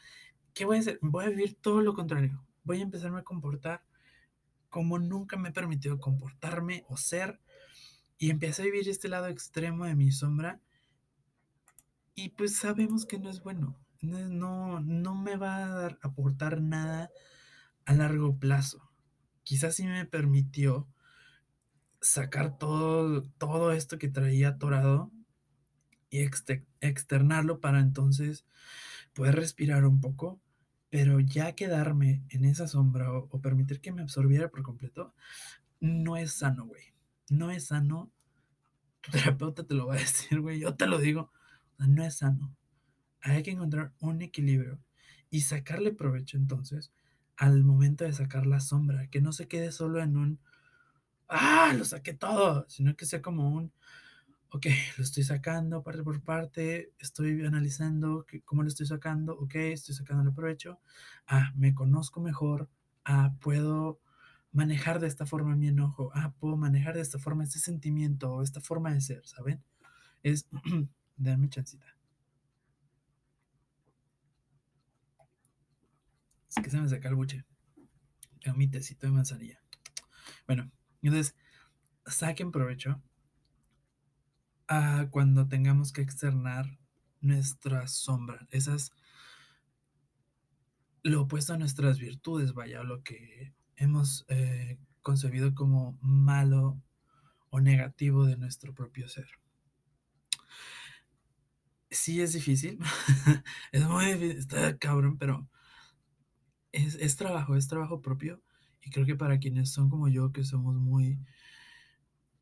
¿qué 0.53 0.65
voy 0.65 0.77
a 0.77 0.79
hacer? 0.81 1.00
Voy 1.01 1.25
a 1.25 1.29
vivir 1.29 1.58
todo 1.62 1.81
lo 1.81 1.93
contrario. 1.93 2.43
Voy 2.63 2.79
a 2.79 2.84
empezarme 2.84 3.20
a 3.20 3.24
comportar 3.24 3.84
como 4.72 4.98
nunca 5.00 5.38
me 5.38 5.50
he 5.50 5.51
permitido 5.51 6.00
comportarme 6.00 6.86
o 6.88 6.98
ser. 6.98 7.39
Y 8.17 8.31
empecé 8.31 8.62
a 8.62 8.65
vivir 8.65 8.88
este 8.88 9.10
lado 9.10 9.27
extremo 9.27 9.86
de 9.86 9.96
mi 9.96 10.12
sombra. 10.12 10.62
Y 12.15 12.29
pues 12.29 12.55
sabemos 12.58 13.05
que 13.05 13.20
no 13.20 13.29
es 13.29 13.43
bueno. 13.43 13.77
No, 14.01 14.79
no 14.79 15.15
me 15.15 15.36
va 15.36 15.58
a 15.58 15.67
dar, 15.67 16.00
aportar 16.01 16.62
nada 16.62 17.12
a 17.86 17.93
largo 17.93 18.38
plazo. 18.39 18.89
Quizás 19.43 19.75
sí 19.75 19.86
me 19.86 20.05
permitió 20.05 20.88
sacar 22.00 22.58
todo, 22.58 23.22
todo 23.38 23.74
esto 23.74 23.98
que 23.98 24.08
traía 24.08 24.50
atorado 24.50 25.12
y 26.10 26.27
externarlo 26.81 27.60
para 27.60 27.79
entonces 27.79 28.46
poder 29.13 29.36
respirar 29.36 29.86
un 29.86 30.00
poco, 30.01 30.41
pero 30.89 31.20
ya 31.20 31.53
quedarme 31.53 32.24
en 32.30 32.46
esa 32.46 32.68
sombra 32.68 33.12
o, 33.13 33.41
permitir 33.41 33.82
que 33.82 33.91
me 33.91 34.01
absorbiera 34.01 34.50
por 34.50 34.63
completo, 34.63 35.13
no 35.80 36.18
es 36.18 36.34
sano, 36.34 36.65
güey. 36.65 36.84
No 37.30 37.51
es 37.51 37.68
sano. 37.68 38.12
Tu 39.01 39.12
terapeuta 39.12 39.63
te 39.63 39.74
lo 39.74 39.88
va 39.88 39.96
a 39.96 39.98
decir, 40.00 40.41
güey. 40.41 40.60
Yo 40.60 40.75
te 40.75 40.88
lo 40.88 41.00
digo. 41.00 41.32
no 41.77 42.03
es 42.03 42.18
sano. 42.18 42.56
Hay 43.22 43.44
que 43.44 43.51
encontrar 43.51 43.94
un 44.00 44.22
equilibrio 44.22 44.80
y 45.30 45.41
sacarle 45.41 45.94
provecho 45.94 46.38
entonces 46.38 46.91
al 47.38 47.63
momento 47.63 48.03
de 48.03 48.13
sacar 48.13 48.46
la 48.46 48.60
sombra, 48.60 49.08
que 49.08 49.22
no 49.22 49.32
se 49.34 49.48
quede 49.48 49.72
solo 49.72 50.01
en 50.01 50.15
un, 50.15 50.39
ah, 51.27 51.74
lo 51.75 51.86
saqué 51.86 52.13
todo, 52.13 52.65
sino 52.70 52.96
que 52.96 53.08
sea 53.08 53.22
como 53.22 53.50
un, 53.50 53.72
ok, 54.51 54.65
lo 54.98 55.03
estoy 55.03 55.24
sacando 55.24 55.81
parte 55.81 56.03
por 56.03 56.22
parte, 56.22 56.93
estoy 57.00 57.46
analizando 57.46 58.25
cómo 58.46 58.63
lo 58.63 58.67
estoy 58.67 58.86
sacando, 58.86 59.34
ok, 59.34 59.55
estoy 59.55 59.96
sacando 59.96 60.34
provecho, 60.34 60.79
ah, 61.27 61.53
me 61.55 61.74
conozco 61.74 62.20
mejor, 62.20 62.70
ah, 63.05 63.34
puedo 63.39 64.01
manejar 64.51 65.00
de 65.00 65.08
esta 65.08 65.25
forma 65.25 65.55
mi 65.55 65.70
enojo, 65.70 66.12
ah, 66.13 66.34
puedo 66.38 66.58
manejar 66.58 66.96
de 66.96 67.01
esta 67.01 67.17
forma 67.17 67.46
este 67.46 67.60
sentimiento 67.60 68.34
o 68.34 68.43
esta 68.43 68.60
forma 68.60 68.93
de 68.93 69.00
ser, 69.00 69.25
¿saben? 69.25 69.63
Es, 70.22 70.48
denme 71.15 71.50
chancita. 71.50 71.86
Es 76.50 76.62
que 76.62 76.70
se 76.70 76.81
me 76.81 76.89
saca 76.89 77.08
el 77.08 77.15
buche. 77.15 77.46
Tengo 78.41 78.58
mi 78.58 78.67
tecito 78.67 79.08
de 79.08 79.13
manzanilla. 79.13 79.62
Bueno, 80.46 80.70
entonces, 81.01 81.36
saquen 82.05 82.51
provecho 82.51 83.01
cuando 85.09 85.47
tengamos 85.47 85.91
que 85.91 86.01
externar 86.01 86.77
nuestra 87.19 87.87
sombra, 87.87 88.47
esas 88.51 88.91
lo 91.03 91.21
opuesto 91.23 91.53
a 91.53 91.57
nuestras 91.57 91.99
virtudes, 91.99 92.53
vaya, 92.53 92.83
lo 92.83 93.03
que 93.03 93.53
hemos 93.75 94.25
eh, 94.29 94.77
concebido 95.01 95.55
como 95.55 95.97
malo 96.01 96.81
o 97.49 97.59
negativo 97.59 98.25
de 98.25 98.37
nuestro 98.37 98.73
propio 98.73 99.07
ser. 99.07 99.27
Sí 101.89 102.21
es 102.21 102.33
difícil, 102.33 102.79
es 103.71 103.87
muy 103.87 104.05
difícil, 104.05 104.37
está 104.37 104.77
cabrón, 104.77 105.17
pero 105.17 105.49
es, 106.71 106.95
es 106.95 107.17
trabajo, 107.17 107.55
es 107.55 107.67
trabajo 107.67 108.01
propio 108.01 108.41
y 108.81 108.91
creo 108.91 109.05
que 109.05 109.15
para 109.15 109.39
quienes 109.39 109.71
son 109.71 109.89
como 109.89 110.07
yo, 110.07 110.31
que 110.31 110.43
somos 110.43 110.75
muy 110.75 111.19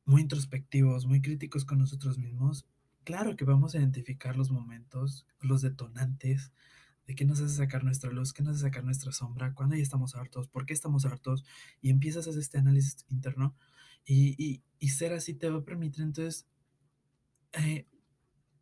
muy 0.10 0.24
introspectivos, 0.24 1.06
muy 1.06 1.22
críticos 1.22 1.66
con 1.66 1.78
nosotros 1.78 2.18
mismos, 2.18 2.66
claro 3.04 3.36
que 3.36 3.46
vamos 3.46 3.76
a 3.76 3.78
identificar 3.78 4.36
los 4.36 4.50
momentos, 4.50 5.28
los 5.40 5.62
detonantes 5.62 6.52
de 7.06 7.14
qué 7.14 7.26
nos 7.26 7.40
hace 7.42 7.56
sacar 7.56 7.84
nuestra 7.84 8.12
luz, 8.12 8.34
qué 8.34 8.42
nos 8.42 8.56
hace 8.56 8.64
sacar 8.64 8.84
nuestra 8.84 9.12
sombra, 9.12 9.54
cuándo 9.54 9.76
ya 9.76 9.84
estamos 9.84 10.16
hartos, 10.16 10.48
por 10.48 10.66
qué 10.66 10.74
estamos 10.74 11.06
hartos, 11.06 11.46
y 11.80 11.92
empiezas 11.92 12.26
a 12.26 12.32
hacer 12.32 12.42
este 12.42 12.58
análisis 12.58 13.06
interno 13.10 13.56
y, 14.04 14.64
ser 14.90 15.14
así 15.14 15.36
te 15.36 15.48
va 15.48 15.60
a 15.60 15.64
permitir 15.64 16.02
entonces, 16.02 16.48
eh, 17.54 17.86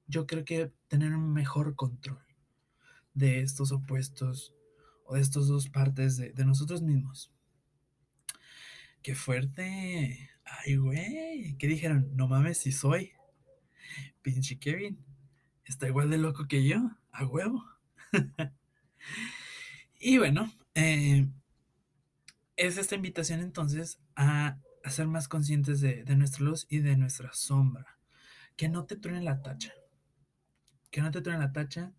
yo 0.06 0.28
creo 0.28 0.44
que 0.44 0.74
tener 0.90 1.16
un 1.16 1.32
mejor 1.32 1.76
control 1.76 2.26
de 3.14 3.40
estos 3.40 3.72
opuestos 3.72 4.54
o 5.06 5.16
de 5.16 5.22
estas 5.22 5.48
dos 5.48 5.70
partes 5.70 6.18
de, 6.18 6.34
de 6.34 6.46
nosotros 6.46 6.82
mismos. 6.82 7.32
Qué 9.02 9.16
fuerte. 9.16 10.37
Ay, 10.48 10.76
güey. 10.78 11.56
¿Qué 11.58 11.68
dijeron? 11.68 12.10
No 12.16 12.28
mames, 12.28 12.60
si 12.60 12.72
soy. 12.72 13.12
Pinche 14.22 14.60
Kevin. 14.60 15.04
Está 15.66 15.88
igual 15.88 16.10
de 16.10 16.18
loco 16.18 16.48
que 16.48 16.66
yo. 16.66 16.92
A 17.12 17.26
huevo. 17.26 17.64
y 20.00 20.18
bueno, 20.18 20.52
eh, 20.76 21.28
es 22.56 22.78
esta 22.78 22.96
invitación 22.96 23.42
entonces 23.42 24.00
a, 24.16 24.60
ser 24.86 25.08
más 25.08 25.28
conscientes 25.28 25.82
de, 25.82 26.04
nuestra 26.16 26.46
luz 26.46 26.66
y 26.70 26.80
de 26.80 26.96
nuestra 26.96 27.34
sombra. 27.34 28.00
Que 28.56 28.70
no 28.70 28.86
te 28.86 28.96
truene 28.96 29.22
la 29.22 29.42
tacha. 29.42 29.74
Que 30.90 31.02
no 31.02 31.12
te 31.12 31.22
truene 31.22 31.44
la 31.44 31.52
tacha. 31.52 31.92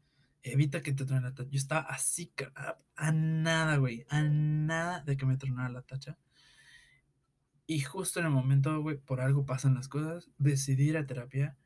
Evita 0.42 0.82
que 0.82 0.94
te 0.94 1.04
truene 1.04 1.28
la 1.28 1.34
tacha. 1.34 1.50
Yo 1.50 1.58
estaba 1.58 1.82
así, 1.82 2.32
a, 2.96 3.12
nada, 3.12 3.76
güey. 3.76 4.06
A 4.08 4.22
nada 4.22 5.00
de 5.00 5.16
que 5.16 5.26
me 5.26 5.36
tronara 5.36 5.68
la 5.68 5.82
tacha. 5.82 6.16
Y 7.70 7.80
justo 7.80 8.18
en 8.18 8.24
el 8.24 8.32
momento, 8.32 8.80
güey, 8.80 8.96
por 8.96 9.20
algo 9.20 9.44
pasan 9.44 9.74
las 9.74 9.88
cosas, 9.88 10.30
decidí 10.38 10.88
ir 10.88 10.96
a 10.96 11.06
terapia. 11.06 11.58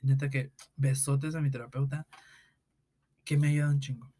neta 0.00 0.30
que 0.30 0.52
besotes 0.76 1.34
a 1.34 1.42
mi 1.42 1.50
terapeuta, 1.50 2.06
que 3.24 3.36
me 3.36 3.48
ayuda 3.48 3.68
un 3.68 3.78
chingo. 3.78 4.10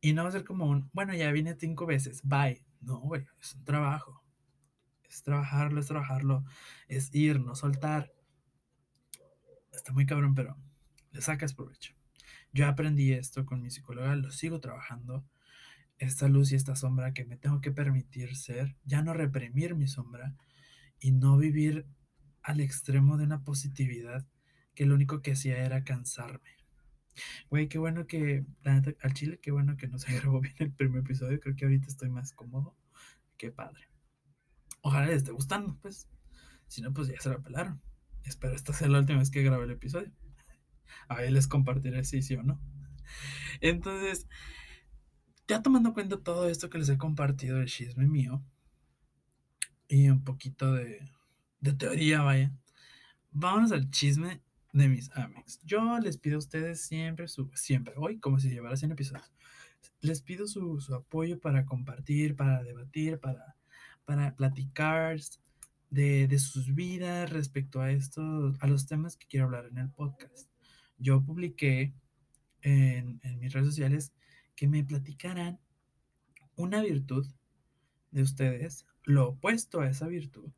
Y 0.00 0.14
no 0.14 0.22
va 0.22 0.30
a 0.30 0.32
ser 0.32 0.44
como 0.44 0.64
un, 0.64 0.88
bueno, 0.94 1.12
ya 1.12 1.30
vine 1.30 1.54
cinco 1.60 1.84
veces, 1.84 2.22
bye. 2.24 2.64
No, 2.80 3.00
güey, 3.00 3.26
es 3.38 3.54
un 3.54 3.64
trabajo. 3.64 4.24
Es 5.10 5.22
trabajarlo, 5.22 5.78
es 5.78 5.88
trabajarlo, 5.88 6.44
es 6.88 7.14
ir, 7.14 7.38
no 7.38 7.54
soltar. 7.54 8.10
Está 9.70 9.92
muy 9.92 10.06
cabrón, 10.06 10.34
pero 10.34 10.56
le 11.12 11.20
sacas 11.20 11.52
provecho. 11.52 11.92
Yo 12.54 12.66
aprendí 12.66 13.12
esto 13.12 13.44
con 13.44 13.60
mi 13.60 13.70
psicóloga, 13.70 14.16
lo 14.16 14.30
sigo 14.30 14.58
trabajando. 14.58 15.22
Esta 15.98 16.28
luz 16.28 16.52
y 16.52 16.54
esta 16.54 16.76
sombra 16.76 17.12
que 17.12 17.26
me 17.26 17.36
tengo 17.36 17.60
que 17.60 17.72
permitir 17.72 18.36
ser, 18.36 18.74
ya 18.84 19.02
no 19.02 19.12
reprimir 19.12 19.74
mi 19.74 19.86
sombra, 19.86 20.34
y 21.00 21.12
no 21.12 21.36
vivir 21.36 21.86
al 22.42 22.60
extremo 22.60 23.16
de 23.16 23.24
una 23.24 23.44
positividad 23.44 24.26
que 24.74 24.86
lo 24.86 24.94
único 24.94 25.22
que 25.22 25.32
hacía 25.32 25.64
era 25.64 25.84
cansarme. 25.84 26.56
Güey, 27.50 27.68
qué 27.68 27.78
bueno 27.78 28.06
que, 28.06 28.44
al 28.64 29.14
chile, 29.14 29.40
qué 29.42 29.50
bueno 29.50 29.76
que 29.76 29.88
no 29.88 29.98
se 29.98 30.12
grabó 30.20 30.40
bien 30.40 30.54
el 30.58 30.72
primer 30.72 31.00
episodio. 31.00 31.40
Creo 31.40 31.56
que 31.56 31.64
ahorita 31.64 31.86
estoy 31.86 32.10
más 32.10 32.32
cómodo. 32.32 32.76
Qué 33.36 33.50
padre. 33.50 33.88
Ojalá 34.82 35.06
les 35.06 35.18
esté 35.18 35.32
gustando, 35.32 35.76
pues. 35.80 36.08
Si 36.68 36.82
no, 36.82 36.92
pues 36.92 37.08
ya 37.08 37.20
se 37.20 37.30
la 37.30 37.38
pelaron. 37.38 37.80
Espero 38.24 38.54
esta 38.54 38.72
sea 38.72 38.88
la 38.88 38.98
última 38.98 39.18
vez 39.18 39.30
que 39.30 39.42
grabe 39.42 39.64
el 39.64 39.70
episodio. 39.70 40.12
Ahí 41.08 41.30
les 41.30 41.48
compartiré 41.48 42.04
si 42.04 42.22
sí 42.22 42.34
o 42.34 42.42
no. 42.42 42.60
Entonces, 43.60 44.28
ya 45.46 45.62
tomando 45.62 45.94
cuenta 45.94 46.22
todo 46.22 46.48
esto 46.48 46.68
que 46.68 46.78
les 46.78 46.88
he 46.90 46.98
compartido 46.98 47.58
de 47.58 47.66
chisme 47.66 48.06
mío, 48.06 48.44
y 49.88 50.10
un 50.10 50.22
poquito 50.22 50.74
de, 50.74 51.00
teoría, 51.78 52.22
vaya. 52.22 52.52
Vámonos 53.32 53.72
al 53.72 53.90
chisme 53.90 54.42
de 54.72 54.88
mis 54.88 55.10
amigos. 55.16 55.60
Yo 55.64 55.98
les 55.98 56.18
pido 56.18 56.36
a 56.36 56.38
ustedes 56.38 56.82
siempre, 56.82 57.26
su, 57.26 57.50
siempre, 57.54 57.94
hoy 57.96 58.18
como 58.18 58.38
si 58.38 58.50
llevara 58.50 58.76
100 58.76 58.92
episodios, 58.92 59.32
les 60.00 60.22
pido 60.22 60.46
su, 60.46 60.78
apoyo 60.94 61.40
para 61.40 61.64
compartir, 61.64 62.36
para 62.36 62.62
debatir, 62.62 63.18
para, 63.18 63.56
para 64.04 64.36
platicar 64.36 65.18
de, 65.90 66.38
sus 66.38 66.74
vidas 66.74 67.30
respecto 67.30 67.80
a 67.80 67.90
estos, 67.90 68.56
a 68.60 68.66
los 68.66 68.86
temas 68.86 69.16
que 69.16 69.26
quiero 69.26 69.46
hablar 69.46 69.66
en 69.66 69.78
el 69.78 69.90
podcast. 69.90 70.50
Yo 70.98 71.24
publiqué 71.24 71.94
en, 72.60 73.20
en 73.22 73.38
mis 73.38 73.52
redes 73.52 73.68
sociales 73.68 74.12
que 74.54 74.68
me 74.68 74.84
platicaran 74.84 75.58
una 76.56 76.82
virtud 76.82 77.26
de 78.10 78.22
ustedes 78.22 78.84
lo 79.08 79.30
opuesto 79.30 79.80
a 79.80 79.88
esa 79.88 80.06
virtud 80.06 80.52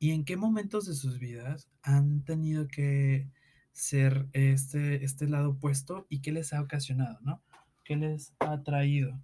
y 0.00 0.10
en 0.10 0.24
qué 0.24 0.36
momentos 0.36 0.86
de 0.86 0.94
sus 0.94 1.20
vidas 1.20 1.70
han 1.82 2.24
tenido 2.24 2.66
que 2.66 3.30
ser 3.72 4.28
este, 4.32 5.04
este 5.04 5.28
lado 5.28 5.50
opuesto 5.50 6.04
y 6.08 6.20
qué 6.20 6.32
les 6.32 6.52
ha 6.52 6.60
ocasionado, 6.60 7.18
¿no? 7.22 7.42
¿Qué 7.84 7.94
les 7.94 8.34
ha 8.40 8.60
traído? 8.64 9.22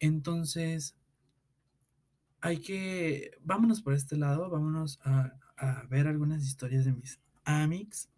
Entonces, 0.00 0.96
hay 2.40 2.60
que, 2.62 3.32
vámonos 3.42 3.82
por 3.82 3.92
este 3.92 4.16
lado, 4.16 4.48
vámonos 4.48 4.98
a, 5.04 5.34
a 5.58 5.82
ver 5.90 6.08
algunas 6.08 6.44
historias 6.44 6.86
de 6.86 6.92
mis 6.92 7.20
amics, 7.44 8.08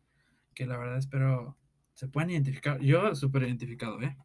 que 0.54 0.66
la 0.66 0.78
verdad 0.78 0.99
espero 0.99 1.59
se 1.95 2.06
puedan 2.06 2.30
identificar. 2.30 2.80
Yo 2.80 3.12
súper 3.16 3.42
identificado, 3.42 4.00
¿eh? 4.02 4.16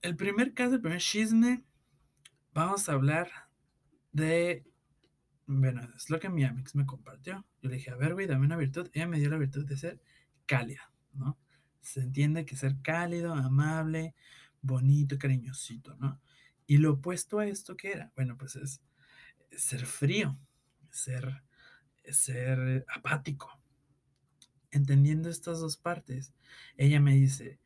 El 0.00 0.16
primer 0.16 0.54
caso, 0.54 0.76
el 0.76 0.80
primer 0.80 1.00
chisme 1.00 1.62
vamos 2.52 2.88
a 2.88 2.92
hablar 2.92 3.30
de 4.12 4.64
bueno, 5.46 5.82
es 5.96 6.08
lo 6.10 6.18
que 6.18 6.28
mi 6.28 6.44
amix 6.44 6.74
me 6.74 6.86
compartió. 6.86 7.44
Yo 7.60 7.68
le 7.68 7.76
dije, 7.76 7.90
a 7.90 7.96
ver, 7.96 8.14
güey, 8.14 8.26
dame 8.26 8.46
una 8.46 8.56
virtud. 8.56 8.88
Ella 8.92 9.06
me 9.06 9.18
dio 9.18 9.28
la 9.28 9.38
virtud 9.38 9.66
de 9.66 9.76
ser 9.76 10.00
cálida, 10.46 10.92
¿no? 11.12 11.38
Se 11.80 12.00
entiende 12.00 12.44
que 12.44 12.56
ser 12.56 12.80
cálido, 12.80 13.34
amable, 13.34 14.14
bonito, 14.60 15.18
cariñosito, 15.18 15.96
¿no? 15.96 16.20
Y 16.66 16.78
lo 16.78 16.92
opuesto 16.92 17.38
a 17.38 17.46
esto, 17.46 17.76
¿qué 17.76 17.92
era? 17.92 18.12
Bueno, 18.14 18.36
pues 18.38 18.56
es 18.56 18.80
ser 19.50 19.84
frío, 19.84 20.38
ser, 20.90 21.42
ser 22.04 22.86
apático. 22.94 23.60
Entendiendo 24.70 25.28
estas 25.28 25.60
dos 25.60 25.76
partes, 25.76 26.32
ella 26.76 27.00
me 27.00 27.14
dice, 27.14 27.58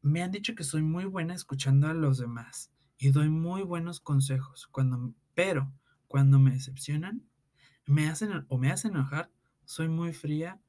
me 0.00 0.22
han 0.22 0.32
dicho 0.32 0.54
que 0.54 0.64
soy 0.64 0.82
muy 0.82 1.04
buena 1.04 1.34
escuchando 1.34 1.88
a 1.88 1.94
los 1.94 2.18
demás 2.18 2.71
y 3.02 3.10
doy 3.10 3.28
muy 3.30 3.62
buenos 3.62 3.98
consejos, 3.98 4.68
cuando, 4.68 5.12
pero 5.34 5.72
cuando 6.06 6.38
me 6.38 6.52
decepcionan, 6.52 7.28
me 7.84 8.08
hacen 8.08 8.46
o 8.46 8.58
me 8.58 8.70
hacen 8.70 8.92
enojar, 8.92 9.28
soy 9.64 9.88
muy 9.88 10.12
fría 10.12 10.60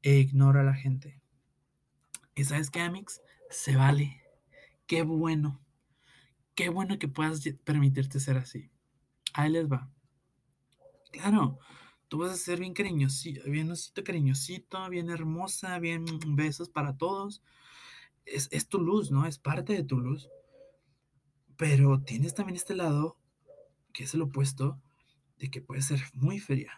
e 0.00 0.20
ignoro 0.20 0.60
a 0.60 0.62
la 0.62 0.74
gente. 0.74 1.20
Y 2.36 2.44
sabes 2.44 2.70
qué, 2.70 2.82
Amix, 2.82 3.20
se 3.50 3.74
vale. 3.74 4.22
Qué 4.86 5.02
bueno. 5.02 5.60
Qué 6.54 6.68
bueno 6.68 7.00
que 7.00 7.08
puedas 7.08 7.42
permitirte 7.64 8.20
ser 8.20 8.36
así. 8.36 8.70
Ahí 9.34 9.50
les 9.50 9.66
va. 9.66 9.90
Claro, 11.10 11.58
tú 12.06 12.18
vas 12.18 12.30
a 12.30 12.36
ser 12.36 12.60
bien 12.60 12.74
cariñosito, 12.74 13.42
bien 13.50 13.68
osito 13.72 14.04
cariñosito, 14.04 14.88
bien 14.88 15.10
hermosa, 15.10 15.80
bien 15.80 16.04
besos 16.28 16.68
para 16.68 16.96
todos. 16.96 17.42
Es, 18.24 18.48
es 18.52 18.68
tu 18.68 18.78
luz, 18.78 19.10
¿no? 19.10 19.26
Es 19.26 19.40
parte 19.40 19.72
de 19.72 19.82
tu 19.82 19.98
luz. 19.98 20.30
Pero 21.62 22.00
tienes 22.00 22.34
también 22.34 22.56
este 22.56 22.74
lado, 22.74 23.16
que 23.92 24.02
es 24.02 24.14
el 24.14 24.22
opuesto, 24.22 24.80
de 25.38 25.48
que 25.48 25.62
puedes 25.62 25.84
ser 25.84 26.00
muy 26.12 26.40
fría 26.40 26.72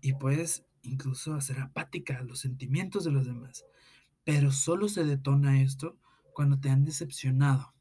y 0.00 0.12
puedes 0.12 0.64
incluso 0.82 1.34
hacer 1.34 1.58
apática 1.58 2.18
a 2.18 2.22
los 2.22 2.38
sentimientos 2.38 3.02
de 3.02 3.10
los 3.10 3.26
demás. 3.26 3.66
Pero 4.22 4.52
solo 4.52 4.88
se 4.88 5.02
detona 5.02 5.60
esto 5.60 5.98
cuando 6.34 6.60
te 6.60 6.70
han 6.70 6.84
decepcionado 6.84 7.74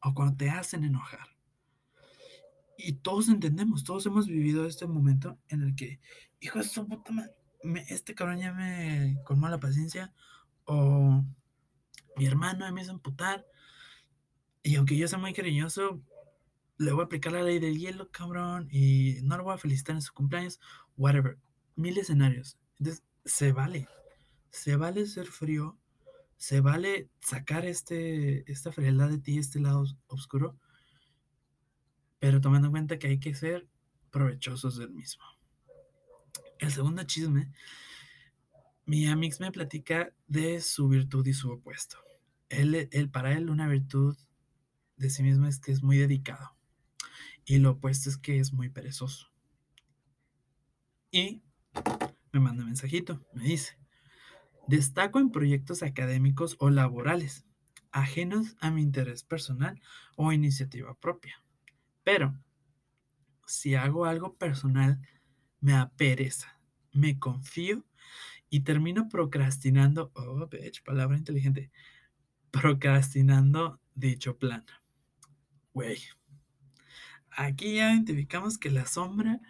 o 0.00 0.14
cuando 0.14 0.36
te 0.36 0.50
hacen 0.50 0.84
enojar. 0.84 1.36
Y 2.78 2.92
todos 2.92 3.28
entendemos, 3.28 3.82
todos 3.82 4.06
hemos 4.06 4.28
vivido 4.28 4.66
este 4.66 4.86
momento 4.86 5.36
en 5.48 5.62
el 5.62 5.74
que, 5.74 5.98
hijo 6.38 6.60
puta 6.88 7.12
este 7.88 8.14
cabrón 8.14 8.38
ya 8.38 8.52
me 8.52 9.18
colmó 9.24 9.48
la 9.48 9.58
paciencia 9.58 10.14
o 10.64 11.24
mi 12.16 12.26
hermano 12.26 12.70
me 12.70 12.82
hizo 12.82 12.92
emputar 12.92 13.44
y 14.62 14.76
aunque 14.76 14.96
yo 14.96 15.08
sea 15.08 15.18
muy 15.18 15.32
cariñoso, 15.32 16.00
le 16.78 16.92
voy 16.92 17.02
a 17.02 17.04
aplicar 17.04 17.32
la 17.32 17.42
ley 17.42 17.58
del 17.58 17.78
hielo, 17.78 18.10
cabrón, 18.10 18.68
y 18.70 19.18
no 19.22 19.36
lo 19.36 19.44
voy 19.44 19.54
a 19.54 19.58
felicitar 19.58 19.94
en 19.94 20.02
su 20.02 20.12
cumpleaños, 20.12 20.60
whatever. 20.96 21.38
Mil 21.76 21.98
escenarios. 21.98 22.58
Entonces, 22.78 23.04
se 23.24 23.52
vale. 23.52 23.88
Se 24.50 24.76
vale 24.76 25.06
ser 25.06 25.26
frío. 25.26 25.78
Se 26.36 26.60
vale 26.60 27.08
sacar 27.20 27.66
este, 27.66 28.50
esta 28.50 28.72
frialdad 28.72 29.08
de 29.10 29.18
ti, 29.18 29.38
este 29.38 29.60
lado 29.60 29.84
oscuro. 30.08 30.58
Pero 32.18 32.40
tomando 32.40 32.68
en 32.68 32.72
cuenta 32.72 32.98
que 32.98 33.08
hay 33.08 33.18
que 33.18 33.34
ser 33.34 33.68
provechosos 34.10 34.76
del 34.76 34.90
mismo. 34.90 35.24
El 36.58 36.70
segundo 36.70 37.02
chisme, 37.04 37.52
mi 38.86 39.06
amix 39.06 39.40
me 39.40 39.50
platica 39.50 40.12
de 40.26 40.60
su 40.60 40.88
virtud 40.88 41.26
y 41.26 41.32
su 41.32 41.50
opuesto. 41.50 41.98
Él, 42.48 42.88
él, 42.90 43.10
para 43.10 43.32
él, 43.32 43.50
una 43.50 43.66
virtud 43.66 44.16
de 45.02 45.10
sí 45.10 45.22
mismo 45.22 45.46
es 45.46 45.58
que 45.58 45.72
es 45.72 45.82
muy 45.82 45.98
dedicado. 45.98 46.56
Y 47.44 47.58
lo 47.58 47.72
opuesto 47.72 48.08
es 48.08 48.16
que 48.16 48.38
es 48.38 48.52
muy 48.52 48.70
perezoso. 48.70 49.30
Y 51.10 51.42
me 52.32 52.40
manda 52.40 52.62
un 52.62 52.68
mensajito, 52.68 53.20
me 53.34 53.42
dice, 53.42 53.76
destaco 54.68 55.18
en 55.18 55.30
proyectos 55.30 55.82
académicos 55.82 56.56
o 56.60 56.70
laborales, 56.70 57.44
ajenos 57.90 58.56
a 58.60 58.70
mi 58.70 58.80
interés 58.80 59.24
personal 59.24 59.82
o 60.16 60.32
iniciativa 60.32 60.94
propia. 60.94 61.44
Pero, 62.04 62.38
si 63.44 63.74
hago 63.74 64.06
algo 64.06 64.36
personal, 64.36 65.00
me 65.60 65.74
apereza, 65.74 66.58
me 66.92 67.18
confío 67.18 67.84
y 68.48 68.60
termino 68.60 69.08
procrastinando, 69.08 70.12
oh, 70.14 70.46
bitch, 70.46 70.82
palabra 70.84 71.18
inteligente, 71.18 71.72
procrastinando 72.50 73.80
dicho 73.94 74.38
plan. 74.38 74.64
Güey, 75.74 75.98
aquí 77.30 77.76
ya 77.76 77.92
identificamos 77.92 78.58
que 78.58 78.70
la 78.70 78.86
sombra 78.86 79.40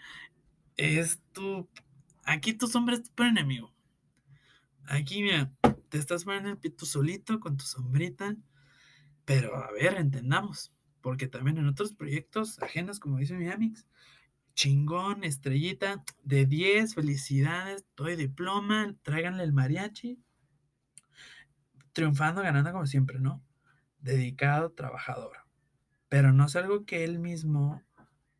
es 0.77 1.21
tu. 1.33 1.69
Aquí 2.25 2.55
tu 2.55 2.69
sombra 2.69 2.95
es 2.95 3.03
tu 3.03 3.11
peor 3.13 3.31
enemigo. 3.31 3.75
Aquí, 4.85 5.23
mira, 5.23 5.53
te 5.89 5.99
estás 5.99 6.25
poniendo 6.25 6.51
el 6.51 6.59
pito 6.59 6.87
solito 6.87 7.41
con 7.41 7.57
tu 7.57 7.65
sombrita. 7.65 8.37
Pero 9.25 9.57
a 9.57 9.73
ver, 9.73 9.97
entendamos. 9.97 10.73
Porque 11.01 11.27
también 11.27 11.59
en 11.59 11.67
otros 11.67 11.93
proyectos 11.93 12.63
ajenos, 12.63 13.01
como 13.01 13.19
dice 13.19 13.35
mi 13.35 13.49
Amix, 13.49 13.87
chingón, 14.55 15.25
estrellita, 15.25 16.05
de 16.23 16.47
10, 16.47 16.95
felicidades, 16.95 17.85
doy 17.97 18.15
diploma, 18.15 18.95
tráiganle 19.03 19.43
el 19.43 19.53
mariachi. 19.53 20.21
Triunfando, 21.93 22.43
ganando 22.43 22.71
como 22.71 22.87
siempre, 22.87 23.19
¿no? 23.19 23.43
Dedicado, 23.99 24.71
trabajador 24.71 25.42
pero 26.13 26.31
no 26.35 26.45
es 26.45 26.57
algo 26.57 26.85
que 26.85 27.05
él 27.05 27.19
mismo 27.19 27.83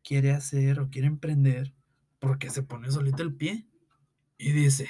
quiere 0.03 0.29
hacer 0.29 0.79
o 0.79 0.91
quiere 0.91 1.07
emprender 1.07 1.73
porque 2.19 2.51
se 2.51 2.61
pone 2.61 2.91
solito 2.91 3.23
el 3.23 3.33
pie 3.33 3.65
y 4.37 4.51
dice, 4.51 4.87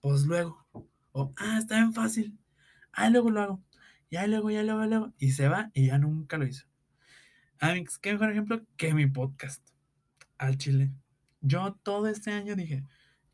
pues 0.00 0.24
luego, 0.24 0.66
o, 1.12 1.34
ah, 1.36 1.58
está 1.58 1.74
bien 1.76 1.92
fácil, 1.92 2.38
ah, 2.92 3.10
luego 3.10 3.28
lo 3.28 3.42
hago, 3.42 3.62
ya 4.10 4.26
luego, 4.26 4.50
ya 4.50 4.62
luego, 4.62 4.86
luego, 4.86 5.12
y 5.18 5.32
se 5.32 5.48
va 5.48 5.70
y 5.74 5.88
ya 5.88 5.98
nunca 5.98 6.38
lo 6.38 6.46
hizo. 6.46 6.64
Amix, 7.60 7.98
qué 7.98 8.12
mejor 8.12 8.30
ejemplo 8.30 8.64
que 8.78 8.94
mi 8.94 9.06
podcast 9.06 9.62
al 10.38 10.56
chile. 10.56 10.90
Yo 11.42 11.74
todo 11.82 12.08
este 12.08 12.30
año 12.30 12.56
dije, 12.56 12.82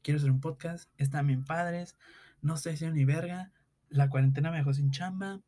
quiero 0.02 0.18
hacer 0.18 0.32
un 0.32 0.40
podcast, 0.40 0.90
están 0.96 1.28
bien 1.28 1.44
padres, 1.44 1.96
no 2.42 2.54
estoy 2.54 2.72
haciendo 2.72 2.96
ni 2.96 3.04
verga, 3.04 3.52
la 3.90 4.10
cuarentena 4.10 4.50
me 4.50 4.56
dejó 4.56 4.74
sin 4.74 4.90
chamba, 4.90 5.40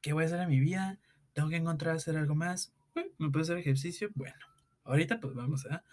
¿qué 0.00 0.12
voy 0.12 0.24
a 0.24 0.26
hacer 0.26 0.40
en 0.40 0.48
mi 0.48 0.58
vida? 0.58 0.98
Tengo 1.38 1.50
que 1.50 1.56
encontrar 1.56 1.94
hacer 1.94 2.16
algo 2.16 2.34
más. 2.34 2.72
¿Me 3.16 3.30
puedo 3.30 3.44
hacer 3.44 3.58
ejercicio? 3.58 4.10
Bueno, 4.16 4.34
ahorita 4.82 5.20
pues 5.20 5.36
vamos, 5.36 5.66
a. 5.66 5.84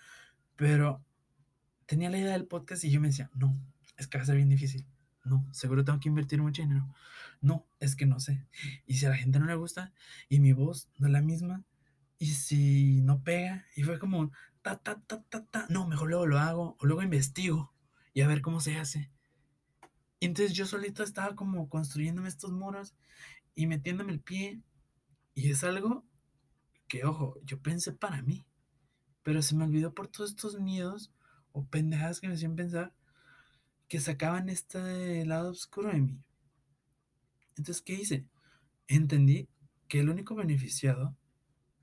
Pero 0.56 1.06
tenía 1.86 2.10
la 2.10 2.18
idea 2.18 2.32
del 2.32 2.48
podcast 2.48 2.84
y 2.84 2.90
yo 2.90 3.00
me 3.00 3.10
decía, 3.10 3.30
no, 3.36 3.56
es 3.96 4.08
que 4.08 4.18
va 4.18 4.24
a 4.24 4.26
ser 4.26 4.38
bien 4.38 4.50
difícil. 4.50 4.88
No, 5.24 5.46
seguro 5.52 5.86
tengo 5.86 6.00
que 6.00 6.10
invertir 6.10 6.42
mucho 6.42 6.64
dinero. 6.64 6.88
No, 7.42 7.64
es 7.80 7.96
que 7.96 8.08
no 8.08 8.20
sé. 8.20 8.44
Y 8.88 8.96
si 8.96 9.06
a 9.06 9.10
la 9.10 9.18
gente 9.18 9.38
no 9.38 9.46
le 9.46 9.54
gusta 9.54 9.94
y 10.30 10.40
mi 10.40 10.52
voz 10.52 10.90
no 10.98 11.06
es 11.06 11.14
la 11.14 11.22
misma, 11.22 11.64
y 12.18 12.26
si 12.26 13.02
no 13.02 13.22
pega, 13.22 13.68
y 13.76 13.84
fue 13.84 14.00
como, 14.00 14.32
ta, 14.64 14.78
ta, 14.78 15.00
ta, 15.06 15.22
ta, 15.30 15.46
ta, 15.46 15.68
no, 15.70 15.88
mejor 15.88 16.10
luego 16.10 16.26
lo 16.26 16.40
hago, 16.40 16.76
o 16.80 16.88
luego 16.88 17.04
investigo 17.04 17.72
y 18.16 18.22
a 18.22 18.28
ver 18.28 18.42
cómo 18.42 18.62
se 18.62 18.78
hace. 18.78 19.12
Y 20.20 20.26
entonces 20.26 20.58
yo 20.58 20.66
solito 20.66 21.04
estaba 21.04 21.36
como 21.36 21.70
construyéndome 21.70 22.30
estos 22.30 22.52
muros 22.52 22.96
y 23.54 23.68
metiéndome 23.68 24.12
el 24.12 24.22
pie 24.22 24.64
y 25.36 25.52
es 25.52 25.64
algo 25.64 26.06
que, 26.88 27.04
ojo, 27.04 27.38
yo 27.44 27.62
pensé 27.62 27.92
para 27.92 28.22
mí, 28.22 28.48
pero 29.22 29.42
se 29.42 29.56
me 29.56 29.66
olvidó 29.66 29.94
por 29.94 30.08
todos 30.08 30.32
estos 30.32 30.60
miedos 30.60 31.12
o 31.52 31.66
pendejadas 31.66 32.20
que 32.20 32.28
me 32.28 32.36
hacían 32.36 32.56
pensar 32.56 32.94
que 33.88 34.00
sacaban 34.00 34.50
este 34.50 35.26
lado 35.26 35.52
oscuro 35.52 35.92
de 35.92 36.02
mí. 36.02 36.24
Entonces, 37.58 37.84
¿qué 37.84 37.94
hice? 37.94 38.26
Entendí 38.88 39.50
que 39.88 40.00
el 40.00 40.10
único 40.10 40.36
beneficiado 40.36 41.16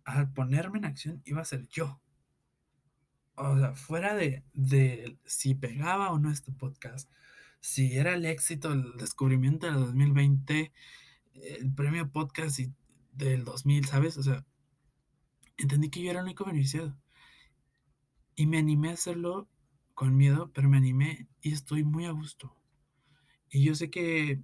al 0.05 0.33
ponerme 0.33 0.79
en 0.79 0.87
acción 0.87 1.23
iba 1.25 1.41
a 1.41 1.47
ser 1.47 1.69
yo. 1.69 2.01
O 3.35 3.59
sea, 3.59 3.75
fuera 3.75 4.15
de, 4.15 4.45
de 4.53 5.19
si 5.25 5.55
pegaba 5.55 6.11
o 6.11 6.19
no 6.19 6.31
este 6.31 6.53
podcast, 6.53 7.11
si 7.61 7.97
era 7.97 8.15
el 8.15 8.25
éxito, 8.25 8.73
el 8.73 8.97
descubrimiento 8.97 9.67
del 9.67 9.77
2020, 9.77 10.73
el 11.35 11.75
premio 11.75 12.11
podcast 12.11 12.59
y 12.59 12.73
del 13.13 13.45
2000, 13.45 13.87
¿sabes? 13.87 14.17
O 14.19 14.23
sea, 14.23 14.45
entendí 15.57 15.91
que 15.91 16.03
yo 16.03 16.11
era 16.11 16.21
el 16.21 16.27
único 16.27 16.45
beneficiado. 16.45 16.97
Y 18.35 18.47
me 18.47 18.59
animé 18.59 18.91
a 18.91 18.95
hacerlo 18.95 19.49
con 19.95 20.17
miedo, 20.17 20.51
pero 20.53 20.69
me 20.69 20.79
animé 20.79 21.29
y 21.41 21.53
estoy 21.53 21.85
muy 21.85 22.07
a 22.07 22.13
gusto. 22.13 22.57
Y 23.51 23.63
yo 23.65 23.75
sé 23.75 23.91
que 23.91 24.43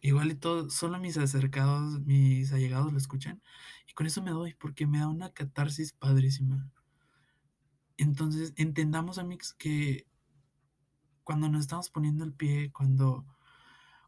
igual 0.00 0.30
y 0.30 0.34
todo, 0.34 0.70
solo 0.70 0.98
mis 0.98 1.16
acercados, 1.18 2.00
mis 2.00 2.52
allegados 2.52 2.92
lo 2.92 2.98
escuchan. 2.98 3.42
Y 3.88 3.92
con 3.92 4.06
eso 4.06 4.22
me 4.22 4.30
doy, 4.30 4.54
porque 4.54 4.86
me 4.86 4.98
da 4.98 5.08
una 5.08 5.32
catarsis 5.32 5.92
padrísima. 5.92 6.70
Entonces, 7.96 8.52
entendamos, 8.56 9.18
amigos, 9.18 9.54
que 9.54 10.06
cuando 11.22 11.48
nos 11.48 11.60
estamos 11.62 11.90
poniendo 11.90 12.24
el 12.24 12.32
pie, 12.32 12.72
cuando, 12.72 13.26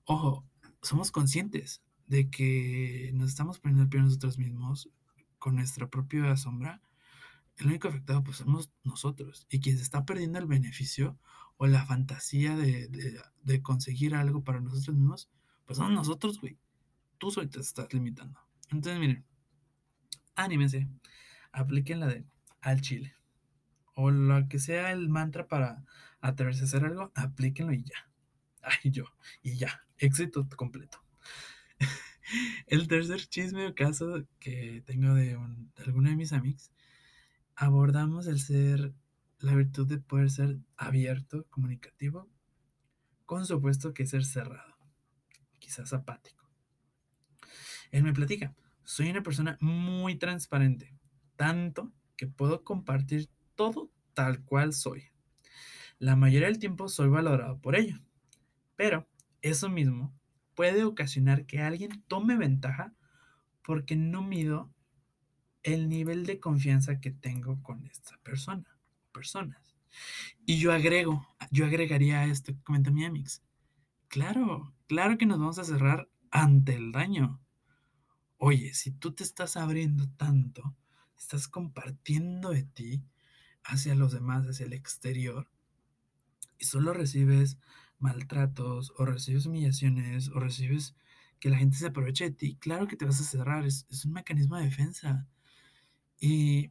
ojo, 0.05 0.45
somos 0.81 1.13
conscientes 1.13 1.83
de 2.13 2.29
que 2.29 3.11
nos 3.15 3.31
estamos 3.31 3.59
poniendo 3.59 3.85
el 3.85 3.89
pie 3.89 4.03
nosotros 4.03 4.37
mismos 4.37 4.91
con 5.39 5.55
nuestra 5.55 5.89
propia 5.89 6.37
sombra, 6.37 6.83
el 7.57 7.69
único 7.69 7.89
afectado 7.89 8.23
pues 8.23 8.37
somos 8.37 8.71
nosotros. 8.85 9.47
Y 9.49 9.61
quien 9.61 9.79
se 9.79 9.83
está 9.83 10.05
perdiendo 10.05 10.39
el 10.39 10.45
beneficio 10.45 11.19
o 11.57 11.67
la 11.67 11.87
fantasía 11.87 12.55
de, 12.55 12.89
de, 13.43 13.63
conseguir 13.63 14.15
algo 14.15 14.45
para 14.45 14.61
nosotros 14.61 14.95
mismos, 14.95 15.31
pues 15.65 15.79
somos 15.79 15.93
nosotros, 15.93 16.39
güey. 16.39 16.59
Tú 17.17 17.31
soy 17.31 17.47
te 17.47 17.61
estás 17.61 17.91
limitando. 17.95 18.39
Entonces, 18.71 19.01
miren, 19.01 19.25
anímense, 20.35 20.91
apliquen 21.51 22.01
la 22.01 22.09
de 22.09 22.27
al 22.61 22.83
chile. 22.83 23.15
O 23.95 24.11
lo 24.11 24.49
que 24.49 24.59
sea 24.59 24.93
el 24.93 25.09
mantra 25.09 25.49
para 25.49 25.83
atreverse 26.21 26.61
a 26.61 26.65
hacer 26.65 26.85
algo, 26.85 27.11
aplíquenlo 27.15 27.73
y 27.73 27.85
ya. 27.85 28.11
Ay, 28.63 28.91
yo, 28.91 29.07
y 29.43 29.57
ya, 29.57 29.81
éxito 29.97 30.47
completo. 30.57 31.03
el 32.67 32.89
tercer 32.89 33.27
chisme 33.27 33.67
o 33.67 33.75
caso 33.75 34.27
que 34.39 34.83
tengo 34.87 35.15
de, 35.15 35.37
de 35.37 35.83
alguno 35.85 36.11
de 36.11 36.17
mis 36.17 36.33
amigos, 36.33 36.73
abordamos 37.55 38.27
el 38.27 38.41
ser 38.41 38.95
la 39.39 39.55
virtud 39.55 39.89
de 39.89 39.99
poder 39.99 40.31
ser 40.31 40.59
abierto, 40.77 41.47
comunicativo, 41.51 42.31
con 43.27 43.45
supuesto 43.45 43.93
que 43.93 44.07
ser 44.07 44.25
cerrado, 44.25 44.77
quizás 45.59 45.93
apático. 45.93 46.49
Él 47.91 48.05
me 48.05 48.13
platica, 48.13 48.55
soy 48.85 49.11
una 49.11 49.23
persona 49.23 49.59
muy 49.61 50.17
transparente, 50.17 50.95
tanto 51.37 51.93
que 52.17 52.27
puedo 52.27 52.63
compartir 52.63 53.29
todo 53.55 53.91
tal 54.15 54.45
cual 54.45 54.73
soy. 54.73 55.11
La 55.99 56.15
mayoría 56.15 56.49
del 56.49 56.59
tiempo 56.59 56.89
soy 56.89 57.09
valorado 57.09 57.61
por 57.61 57.75
ello, 57.75 58.01
pero 58.77 59.09
eso 59.41 59.69
mismo 59.69 60.15
puede 60.55 60.85
ocasionar 60.85 61.47
que 61.47 61.61
alguien 61.61 62.03
tome 62.09 62.37
ventaja 62.37 62.95
porque 63.63 63.97
no 63.97 64.23
mido 64.23 64.73
el 65.63 65.89
nivel 65.89 66.27
de 66.27 66.41
confianza 66.41 67.01
que 67.01 67.11
tengo 67.11 67.63
con 67.63 67.87
esta 67.87 68.19
persona 68.19 68.73
personas. 69.13 69.77
Y 70.47 70.59
yo 70.59 70.73
agrego, 70.73 71.27
yo 71.51 71.67
agregaría 71.67 72.21
a 72.21 72.25
esto 72.25 72.53
que 72.53 72.63
comenta 72.63 72.91
mi 72.91 73.05
Amix. 73.05 73.43
Claro, 74.09 74.75
claro 74.89 75.19
que 75.19 75.27
nos 75.27 75.39
vamos 75.39 75.59
a 75.59 75.65
cerrar 75.65 76.09
ante 76.31 76.75
el 76.75 76.93
daño. 76.93 77.41
Oye, 78.39 78.75
si 78.75 78.91
tú 78.91 79.13
te 79.13 79.23
estás 79.23 79.57
abriendo 79.57 80.09
tanto, 80.17 80.75
estás 81.17 81.47
compartiendo 81.47 82.51
de 82.51 82.65
ti 82.65 83.05
hacia 83.63 83.95
los 83.95 84.13
demás, 84.13 84.45
hacia 84.47 84.67
el 84.67 84.73
exterior, 84.73 85.49
y 86.59 86.65
solo 86.65 86.93
recibes 86.93 87.59
maltratos 88.03 88.93
o 88.99 89.05
recibes 89.07 89.47
humillaciones 89.47 90.29
o 90.31 90.41
recibes 90.41 90.95
que 91.41 91.51
la 91.51 91.59
gente 91.59 91.77
se 91.77 91.89
aproveche 91.89 92.25
de 92.25 92.33
ti, 92.33 92.57
claro 92.57 92.87
que 92.89 92.97
te 92.97 93.05
vas 93.05 93.21
a 93.21 93.25
cerrar, 93.25 93.67
es, 93.67 93.87
es 93.91 94.05
un 94.05 94.13
mecanismo 94.13 94.57
de 94.57 94.65
defensa. 94.65 95.27
Y 96.21 96.71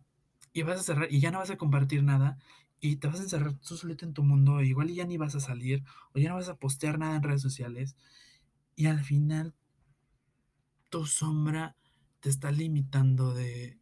y 0.54 0.64
vas 0.64 0.80
a 0.80 0.84
cerrar 0.84 1.08
y 1.12 1.20
ya 1.20 1.32
no 1.32 1.40
vas 1.40 1.50
a 1.52 1.58
compartir 1.58 2.04
nada 2.04 2.38
y 2.80 2.98
te 2.98 3.08
vas 3.08 3.20
a 3.20 3.24
encerrar 3.24 3.54
tú 3.56 3.78
solito 3.78 4.06
en 4.06 4.14
tu 4.14 4.24
mundo, 4.24 4.62
igual 4.62 4.90
ya 4.90 5.06
ni 5.06 5.18
vas 5.18 5.36
a 5.36 5.40
salir 5.40 5.84
o 6.14 6.20
ya 6.20 6.30
no 6.30 6.36
vas 6.36 6.50
a 6.50 6.56
postear 6.58 7.00
nada 7.00 7.16
en 7.18 7.24
redes 7.24 7.42
sociales 7.42 7.96
y 8.76 8.88
al 8.88 9.04
final 9.04 9.56
tu 10.90 11.06
sombra 11.06 11.76
te 12.20 12.30
está 12.30 12.52
limitando 12.52 13.34
de 13.34 13.80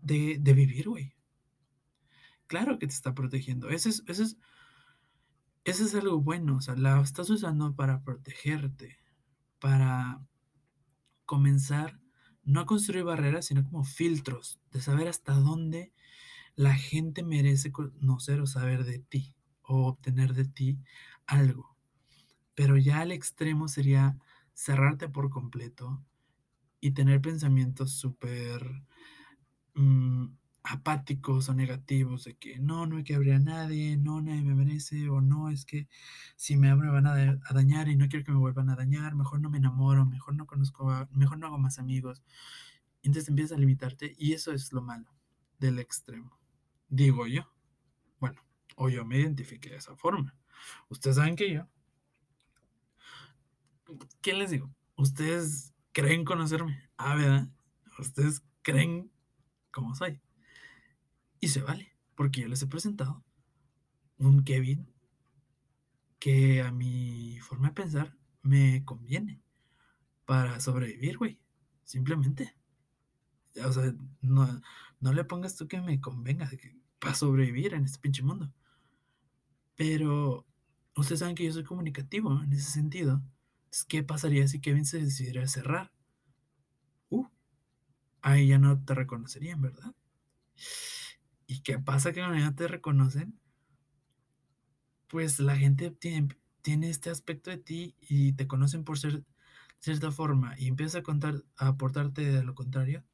de, 0.00 0.38
de 0.40 0.52
vivir, 0.54 0.88
güey. 0.88 1.14
Claro 2.46 2.78
que 2.78 2.86
te 2.86 2.94
está 2.94 3.14
protegiendo. 3.14 3.68
Eso 3.70 3.88
es, 3.88 4.04
eso 4.06 4.22
es, 4.22 4.36
eso 5.66 5.84
es 5.84 5.94
algo 5.94 6.20
bueno. 6.20 6.56
O 6.56 6.60
sea, 6.60 6.76
la 6.76 7.00
estás 7.02 7.28
usando 7.28 7.74
para 7.74 8.02
protegerte, 8.02 8.98
para 9.58 10.20
comenzar 11.26 12.00
no 12.44 12.60
a 12.60 12.66
construir 12.66 13.04
barreras, 13.04 13.46
sino 13.46 13.64
como 13.64 13.82
filtros, 13.82 14.60
de 14.70 14.80
saber 14.80 15.08
hasta 15.08 15.34
dónde 15.34 15.92
la 16.54 16.74
gente 16.74 17.24
merece 17.24 17.72
conocer 17.72 18.40
o 18.40 18.46
saber 18.46 18.84
de 18.84 19.00
ti, 19.00 19.34
o 19.62 19.88
obtener 19.88 20.32
de 20.32 20.44
ti 20.44 20.78
algo. 21.26 21.76
Pero 22.54 22.76
ya 22.78 23.00
al 23.00 23.10
extremo 23.10 23.66
sería 23.66 24.16
cerrarte 24.54 25.08
por 25.08 25.28
completo 25.28 26.00
y 26.80 26.92
tener 26.92 27.20
pensamientos 27.20 27.92
súper 27.92 28.84
mm, 29.74 30.26
apáticos 30.68 31.48
o 31.48 31.54
negativos 31.54 32.24
de 32.24 32.36
que 32.36 32.58
no, 32.58 32.86
no 32.86 32.96
hay 32.96 33.04
que 33.04 33.14
abrir 33.14 33.34
a 33.34 33.38
nadie, 33.38 33.96
no, 33.96 34.20
nadie 34.20 34.42
me 34.42 34.54
merece, 34.54 35.08
o 35.08 35.20
no, 35.20 35.48
es 35.48 35.64
que 35.64 35.88
si 36.34 36.56
me 36.56 36.70
abro 36.70 36.86
me 36.86 36.92
van 36.92 37.06
a, 37.06 37.36
dañar 37.54 37.88
y 37.88 37.96
no 37.96 38.08
quiero 38.08 38.24
que 38.24 38.32
me 38.32 38.38
vuelvan 38.38 38.68
a 38.70 38.76
dañar, 38.76 39.14
mejor 39.14 39.40
no 39.40 39.48
me 39.48 39.58
enamoro, 39.58 40.04
mejor 40.06 40.34
no 40.34 40.46
conozco, 40.46 41.06
mejor 41.12 41.38
no 41.38 41.46
hago 41.46 41.58
más 41.58 41.78
amigos. 41.78 42.24
Entonces 43.02 43.28
empiezas 43.28 43.56
a 43.56 43.60
limitarte 43.60 44.14
y 44.18 44.32
eso 44.32 44.52
es 44.52 44.72
lo 44.72 44.82
malo 44.82 45.08
del 45.58 45.78
extremo. 45.78 46.36
Digo 46.88 47.26
yo. 47.26 47.42
Bueno, 48.18 48.42
o 48.76 48.88
yo 48.88 49.04
me 49.04 49.18
identifique 49.18 49.70
de 49.70 49.76
esa 49.76 49.94
forma. 49.96 50.34
Ustedes 50.88 51.16
saben 51.16 51.36
que 51.36 51.52
yo. 51.52 51.68
¿Qué 54.20 54.34
les 54.34 54.50
digo? 54.50 54.74
Ustedes 54.96 55.74
creen 55.92 56.24
conocerme. 56.24 56.90
Ah, 56.96 57.14
¿verdad? 57.14 57.48
Ustedes 57.98 58.42
creen 58.62 59.12
cómo 59.70 59.94
soy. 59.94 60.20
Y 61.46 61.48
se 61.48 61.62
vale, 61.62 61.92
porque 62.16 62.40
yo 62.40 62.48
les 62.48 62.60
he 62.62 62.66
presentado 62.66 63.22
un 64.18 64.42
Kevin 64.42 64.92
que 66.18 66.60
a 66.60 66.72
mi 66.72 67.38
forma 67.38 67.68
de 67.68 67.74
pensar 67.74 68.16
me 68.42 68.84
conviene 68.84 69.40
para 70.24 70.58
sobrevivir, 70.58 71.18
güey. 71.18 71.40
Simplemente. 71.84 72.56
O 73.64 73.72
sea, 73.72 73.94
no, 74.22 74.60
no 74.98 75.12
le 75.12 75.22
pongas 75.22 75.54
tú 75.54 75.68
que 75.68 75.80
me 75.80 76.00
convenga 76.00 76.50
para 76.98 77.14
sobrevivir 77.14 77.74
en 77.74 77.84
este 77.84 78.00
pinche 78.00 78.24
mundo. 78.24 78.52
Pero 79.76 80.44
ustedes 80.96 81.20
saben 81.20 81.36
que 81.36 81.44
yo 81.44 81.52
soy 81.52 81.62
comunicativo 81.62 82.42
en 82.42 82.52
ese 82.54 82.72
sentido. 82.72 83.22
¿qué 83.86 84.02
pasaría 84.02 84.48
si 84.48 84.60
Kevin 84.60 84.84
se 84.84 85.00
decidiera 85.00 85.46
cerrar? 85.46 85.92
Uh, 87.08 87.28
ahí 88.20 88.48
ya 88.48 88.58
no 88.58 88.84
te 88.84 88.94
reconocerían, 88.94 89.62
¿verdad? 89.62 89.94
¿Y 91.46 91.60
qué 91.60 91.78
pasa 91.78 92.12
que 92.12 92.20
cuando 92.20 92.38
ya 92.38 92.54
te 92.54 92.68
reconocen? 92.68 93.38
Pues 95.08 95.38
la 95.38 95.56
gente 95.56 95.90
tiene, 95.90 96.36
tiene 96.62 96.90
este 96.90 97.10
aspecto 97.10 97.50
de 97.50 97.58
ti 97.58 97.94
y 98.00 98.32
te 98.32 98.46
conocen 98.46 98.84
por 98.84 98.98
ser 98.98 99.24
cierta 99.78 100.10
forma 100.10 100.58
y 100.58 100.66
empieza 100.66 100.98
a 100.98 101.02
contar, 101.02 101.44
a 101.56 101.68
aportarte 101.68 102.22
de 102.22 102.42
lo 102.42 102.54
contrario, 102.54 103.04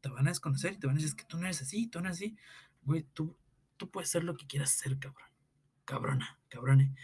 te 0.00 0.08
van 0.08 0.26
a 0.26 0.30
desconocer 0.30 0.74
y 0.74 0.78
te 0.78 0.86
van 0.86 0.96
a 0.96 1.00
decir, 1.00 1.16
que 1.16 1.24
tú 1.24 1.38
no 1.38 1.44
eres 1.44 1.60
así, 1.62 1.88
tú 1.88 2.00
no 2.00 2.06
eres 2.06 2.18
así. 2.18 2.36
Güey, 2.82 3.04
tú, 3.14 3.36
tú 3.76 3.90
puedes 3.90 4.10
ser 4.10 4.24
lo 4.24 4.36
que 4.36 4.46
quieras 4.46 4.70
ser, 4.70 4.98
cabrón. 4.98 5.28
Cabrona, 5.84 6.38
cabrone. 6.48 6.94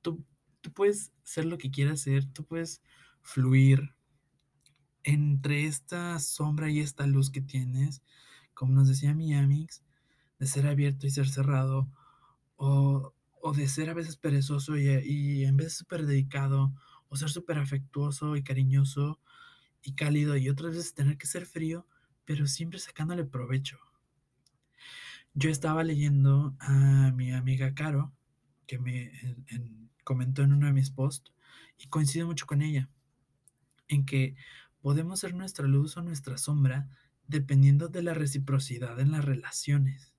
Tú, 0.00 0.24
tú 0.60 0.72
puedes 0.72 1.12
ser 1.22 1.44
lo 1.44 1.58
que 1.58 1.70
quieras 1.70 2.00
ser, 2.00 2.24
tú 2.32 2.44
puedes 2.46 2.82
fluir 3.22 3.94
entre 5.02 5.66
esta 5.66 6.18
sombra 6.18 6.70
y 6.70 6.80
esta 6.80 7.06
luz 7.06 7.30
que 7.30 7.40
tienes, 7.40 8.02
como 8.54 8.72
nos 8.72 8.88
decía 8.88 9.14
mi 9.14 9.34
Amix, 9.34 9.82
de 10.40 10.46
ser 10.46 10.66
abierto 10.66 11.06
y 11.06 11.10
ser 11.10 11.28
cerrado, 11.28 11.88
o, 12.56 13.14
de 13.54 13.68
ser 13.68 13.90
a 13.90 13.94
veces 13.94 14.16
perezoso 14.16 14.76
y, 14.76 14.88
y 14.88 15.44
en 15.44 15.56
vez 15.56 15.74
súper 15.74 16.06
dedicado, 16.06 16.72
o 17.08 17.16
ser 17.16 17.30
súper 17.30 17.58
afectuoso 17.58 18.36
y 18.36 18.42
cariñoso 18.42 19.20
y 19.82 19.94
cálido, 19.94 20.36
y 20.36 20.48
otras 20.48 20.74
veces 20.74 20.94
tener 20.94 21.16
que 21.18 21.26
ser 21.26 21.46
frío, 21.46 21.86
pero 22.24 22.46
siempre 22.46 22.78
sacándole 22.78 23.24
provecho. 23.24 23.78
Yo 25.34 25.50
estaba 25.50 25.84
leyendo 25.84 26.56
a 26.58 27.12
mi 27.14 27.32
amiga 27.32 27.74
Caro, 27.74 28.12
que 28.66 28.78
me 28.78 29.12
comentó 30.04 30.42
en 30.42 30.52
uno 30.52 30.66
de 30.66 30.72
mis 30.72 30.90
posts, 30.90 31.32
y 31.78 31.86
coincido 31.88 32.26
mucho 32.26 32.46
con 32.46 32.62
ella, 32.62 32.88
en 33.88 34.04
que 34.04 34.34
podemos 34.80 35.20
ser 35.20 35.34
nuestra 35.34 35.66
luz 35.66 35.96
o 35.96 36.02
nuestra 36.02 36.38
sombra 36.38 36.88
dependiendo 37.26 37.88
de 37.88 38.02
la 38.02 38.14
reciprocidad 38.14 38.98
en 39.00 39.12
las 39.12 39.24
relaciones. 39.24 40.09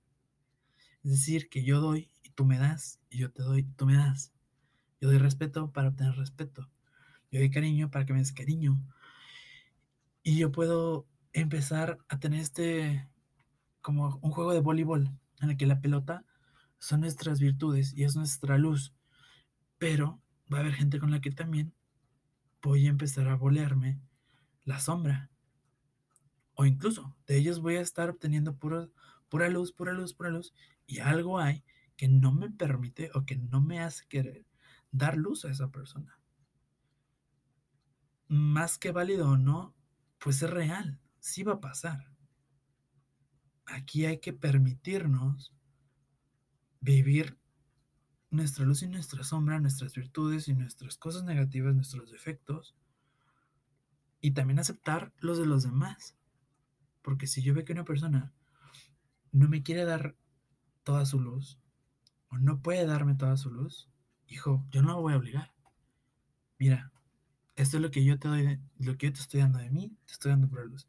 Es 1.04 1.12
decir, 1.12 1.50
que 1.50 1.64
yo 1.64 1.82
doy 1.82 2.12
y 2.24 2.30
tú 2.30 2.46
me 2.46 2.58
das, 2.58 3.00
y 3.10 3.20
yo 3.20 3.32
te 3.32 3.42
doy 3.44 3.62
y 3.62 3.64
tú 3.64 3.86
me 3.86 3.96
das. 3.96 4.32
Yo 5.00 5.10
doy 5.10 5.18
respeto 5.18 5.72
para 5.72 5.90
obtener 5.90 6.16
respeto. 6.16 6.70
Yo 7.32 7.40
doy 7.40 7.50
cariño 7.50 7.90
para 7.90 8.06
que 8.06 8.14
me 8.14 8.20
des 8.20 8.32
cariño. 8.32 8.80
Y 10.22 10.38
yo 10.38 10.52
puedo 10.52 11.08
empezar 11.34 11.98
a 12.08 12.20
tener 12.20 12.42
este, 12.42 13.10
como 13.82 14.20
un 14.22 14.32
juego 14.32 14.54
de 14.54 14.60
voleibol, 14.60 15.10
en 15.42 15.50
el 15.50 15.58
que 15.58 15.66
la 15.66 15.82
pelota 15.82 16.24
son 16.78 17.02
nuestras 17.02 17.40
virtudes 17.40 17.94
y 17.96 18.04
es 18.04 18.16
nuestra 18.16 18.58
luz. 18.58 18.94
Pero 19.80 20.22
va 20.52 20.58
a 20.58 20.62
haber 20.62 20.74
gente 20.74 21.00
con 21.00 21.10
la 21.10 21.22
que 21.22 21.32
también 21.32 21.74
voy 22.62 22.86
a 22.86 22.90
empezar 22.90 23.28
a 23.28 23.36
bolearme 23.36 24.00
la 24.66 24.80
sombra. 24.80 25.32
O 26.54 26.66
incluso 26.66 27.16
de 27.26 27.38
ellos 27.38 27.60
voy 27.60 27.78
a 27.78 27.82
estar 27.82 28.10
obteniendo 28.10 28.56
pura, 28.56 28.88
pura 29.30 29.50
luz, 29.50 29.72
pura 29.72 29.94
luz, 29.94 30.14
pura 30.14 30.30
luz 30.30 30.54
y 30.88 31.00
algo 31.00 31.40
hay 31.40 31.64
que 31.96 32.08
no 32.08 32.32
me 32.32 32.50
permite 32.50 33.12
o 33.14 33.26
que 33.26 33.36
no 33.36 33.62
me 33.62 33.80
hace 33.80 34.06
querer 34.08 34.46
dar 34.92 35.18
luz 35.18 35.46
a 35.46 35.52
esa 35.52 35.70
persona. 35.70 36.20
Más 38.28 38.78
que 38.78 38.92
válido 38.92 39.30
o 39.30 39.38
no, 39.38 39.76
pues 40.18 40.42
es 40.42 40.50
real, 40.50 41.00
sí 41.20 41.44
va 41.44 41.54
a 41.54 41.62
pasar. 41.62 42.12
aquí 43.66 44.06
hay 44.06 44.20
que 44.20 44.34
permitirnos 44.34 45.54
vivir 46.82 47.38
nuestra 48.32 48.66
luz 48.66 48.82
y 48.82 48.88
nuestra 48.88 49.24
sombra, 49.24 49.60
nuestras 49.60 49.94
virtudes 49.94 50.48
y 50.48 50.54
nuestras 50.54 50.98
cosas 50.98 51.24
negativas, 51.24 51.76
nuestros 51.76 52.12
defectos, 52.12 52.76
y 54.22 54.32
también 54.32 54.60
aceptar 54.60 55.14
los 55.20 55.38
de 55.38 55.46
los 55.46 55.64
demás. 55.64 56.18
Porque 57.02 57.28
si 57.28 57.42
yo 57.42 57.54
veo 57.54 57.66
que 57.66 57.74
una 57.74 57.86
persona 57.86 58.34
no 59.32 59.48
me 59.48 59.64
quiere 59.64 59.86
dar 59.86 60.16
toda 60.84 61.06
su 61.06 61.20
luz, 61.20 61.60
o 62.30 62.38
no 62.38 62.62
puede 62.62 62.86
darme 62.86 63.16
toda 63.16 63.38
su 63.38 63.52
luz, 63.52 63.90
hijo, 64.28 64.66
yo 64.72 64.82
no 64.82 64.94
lo 64.94 65.02
voy 65.02 65.14
a 65.14 65.18
obligar. 65.18 65.54
Mira, 66.58 66.92
esto 67.56 67.78
es 67.78 67.84
lo 67.84 67.92
que 67.92 68.04
yo 68.04 68.18
te 68.18 68.28
doy, 68.28 68.60
lo 68.78 68.98
que 68.98 69.08
yo 69.08 69.14
te 69.14 69.20
estoy 69.20 69.42
dando 69.42 69.60
de 69.60 69.70
mí, 69.70 69.96
te 70.06 70.14
estoy 70.14 70.32
dando 70.32 70.50
por 70.50 70.66
luz. 70.66 70.88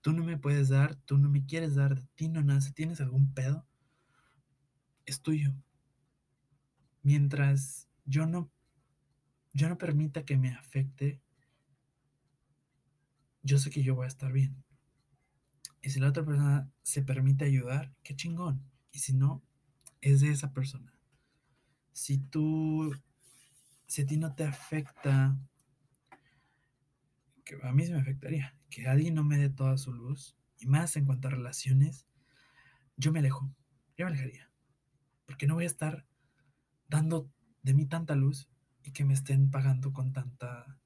Tú 0.00 0.12
no 0.12 0.24
me 0.24 0.36
puedes 0.36 0.68
dar, 0.68 0.96
tú 0.96 1.18
no 1.18 1.28
me 1.28 1.44
quieres 1.44 1.74
dar, 1.74 1.94
de 1.94 2.06
ti 2.14 2.28
no 2.28 2.42
nace, 2.42 2.72
tienes 2.72 3.00
algún 3.00 3.32
pedo, 3.32 3.66
es 5.06 5.20
tuyo. 5.22 5.54
Mientras 7.02 7.88
yo 8.04 8.26
no, 8.26 8.50
yo 9.52 9.68
no 9.68 9.78
permita 9.78 10.24
que 10.24 10.36
me 10.36 10.50
afecte, 10.50 11.20
yo 13.42 13.58
sé 13.58 13.70
que 13.70 13.82
yo 13.82 13.94
voy 13.94 14.04
a 14.04 14.08
estar 14.08 14.32
bien. 14.32 14.62
Y 15.82 15.90
si 15.90 15.98
la 15.98 16.08
otra 16.08 16.24
persona 16.24 16.70
se 16.82 17.02
permite 17.02 17.44
ayudar, 17.44 17.92
qué 18.02 18.14
chingón. 18.14 18.71
Y 18.92 18.98
si 18.98 19.14
no, 19.14 19.42
es 20.00 20.20
de 20.20 20.30
esa 20.30 20.52
persona. 20.52 20.94
Si 21.92 22.18
tú, 22.18 22.94
si 23.86 24.02
a 24.02 24.06
ti 24.06 24.16
no 24.16 24.34
te 24.34 24.44
afecta, 24.44 25.38
que 27.44 27.58
a 27.62 27.72
mí 27.72 27.84
se 27.84 27.92
me 27.92 28.00
afectaría, 28.00 28.56
que 28.70 28.86
alguien 28.86 29.14
no 29.14 29.24
me 29.24 29.38
dé 29.38 29.50
toda 29.50 29.76
su 29.78 29.92
luz, 29.92 30.36
y 30.58 30.66
más 30.66 30.96
en 30.96 31.06
cuanto 31.06 31.28
a 31.28 31.32
relaciones, 31.32 32.06
yo 32.96 33.12
me 33.12 33.18
alejo, 33.18 33.52
yo 33.96 34.06
me 34.06 34.12
alejaría. 34.12 34.50
Porque 35.26 35.46
no 35.46 35.54
voy 35.54 35.64
a 35.64 35.68
estar 35.68 36.06
dando 36.88 37.30
de 37.62 37.74
mí 37.74 37.86
tanta 37.86 38.14
luz 38.14 38.48
y 38.82 38.92
que 38.92 39.04
me 39.04 39.14
estén 39.14 39.50
pagando 39.50 39.92
con 39.92 40.12
tanta, 40.12 40.78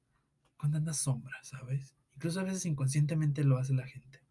con 0.55 0.71
tanta 0.71 0.93
sombra, 0.93 1.37
¿sabes? 1.43 1.95
Incluso 2.15 2.39
a 2.39 2.43
veces 2.43 2.65
inconscientemente 2.65 3.43
lo 3.43 3.57
hace 3.57 3.73
la 3.73 3.85
gente. 3.85 4.23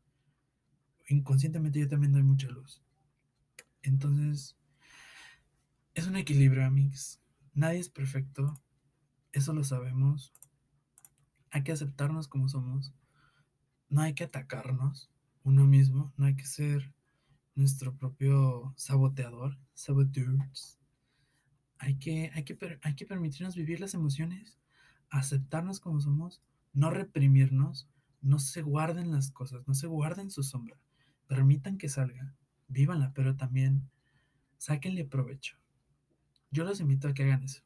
Inconscientemente 1.09 1.79
yo 1.79 1.89
también 1.89 2.13
doy 2.13 2.23
mucha 2.23 2.49
luz. 2.49 2.83
Entonces, 3.83 4.57
es 5.95 6.07
un 6.07 6.17
equilibrio, 6.17 6.65
amigos. 6.65 7.21
Nadie 7.55 7.79
es 7.79 7.89
perfecto. 7.89 8.61
Eso 9.33 9.53
lo 9.53 9.65
sabemos. 9.65 10.33
Hay 11.51 11.63
que 11.63 11.73
aceptarnos 11.73 12.29
como 12.29 12.49
somos. 12.49 12.93
No 13.89 14.03
hay 14.03 14.15
que 14.15 14.25
atacarnos 14.25 15.11
uno 15.43 15.67
mismo. 15.67 16.13
No 16.17 16.27
hay 16.27 16.37
que 16.37 16.47
ser 16.47 16.95
nuestro 17.55 17.97
propio 17.97 18.75
saboteador. 18.77 19.59
Saboteurs. 19.75 20.79
Hay 21.79 21.99
que, 21.99 22.31
hay, 22.35 22.45
que, 22.45 22.79
hay 22.83 22.95
que 22.95 23.07
permitirnos 23.07 23.55
vivir 23.55 23.81
las 23.81 23.95
emociones. 23.95 24.59
Aceptarnos 25.11 25.81
como 25.81 26.01
somos 26.01 26.43
no 26.77 26.91
reprimirnos, 26.91 27.89
no 28.21 28.39
se 28.39 28.61
guarden 28.61 29.11
las 29.11 29.31
cosas, 29.31 29.67
no 29.67 29.73
se 29.73 29.87
guarden 29.87 30.31
su 30.31 30.43
sombra, 30.43 30.79
permitan 31.27 31.79
que 31.79 31.89
salga, 31.89 32.35
vívanla, 32.69 33.13
pero 33.15 33.37
también 33.37 33.89
sáquenle 34.59 35.05
provecho. 35.05 35.57
Yo 36.51 36.65
los 36.65 36.81
invito 36.81 37.09
a 37.09 37.15
que 37.15 37.25
hagan 37.25 37.43
eso, 37.43 37.63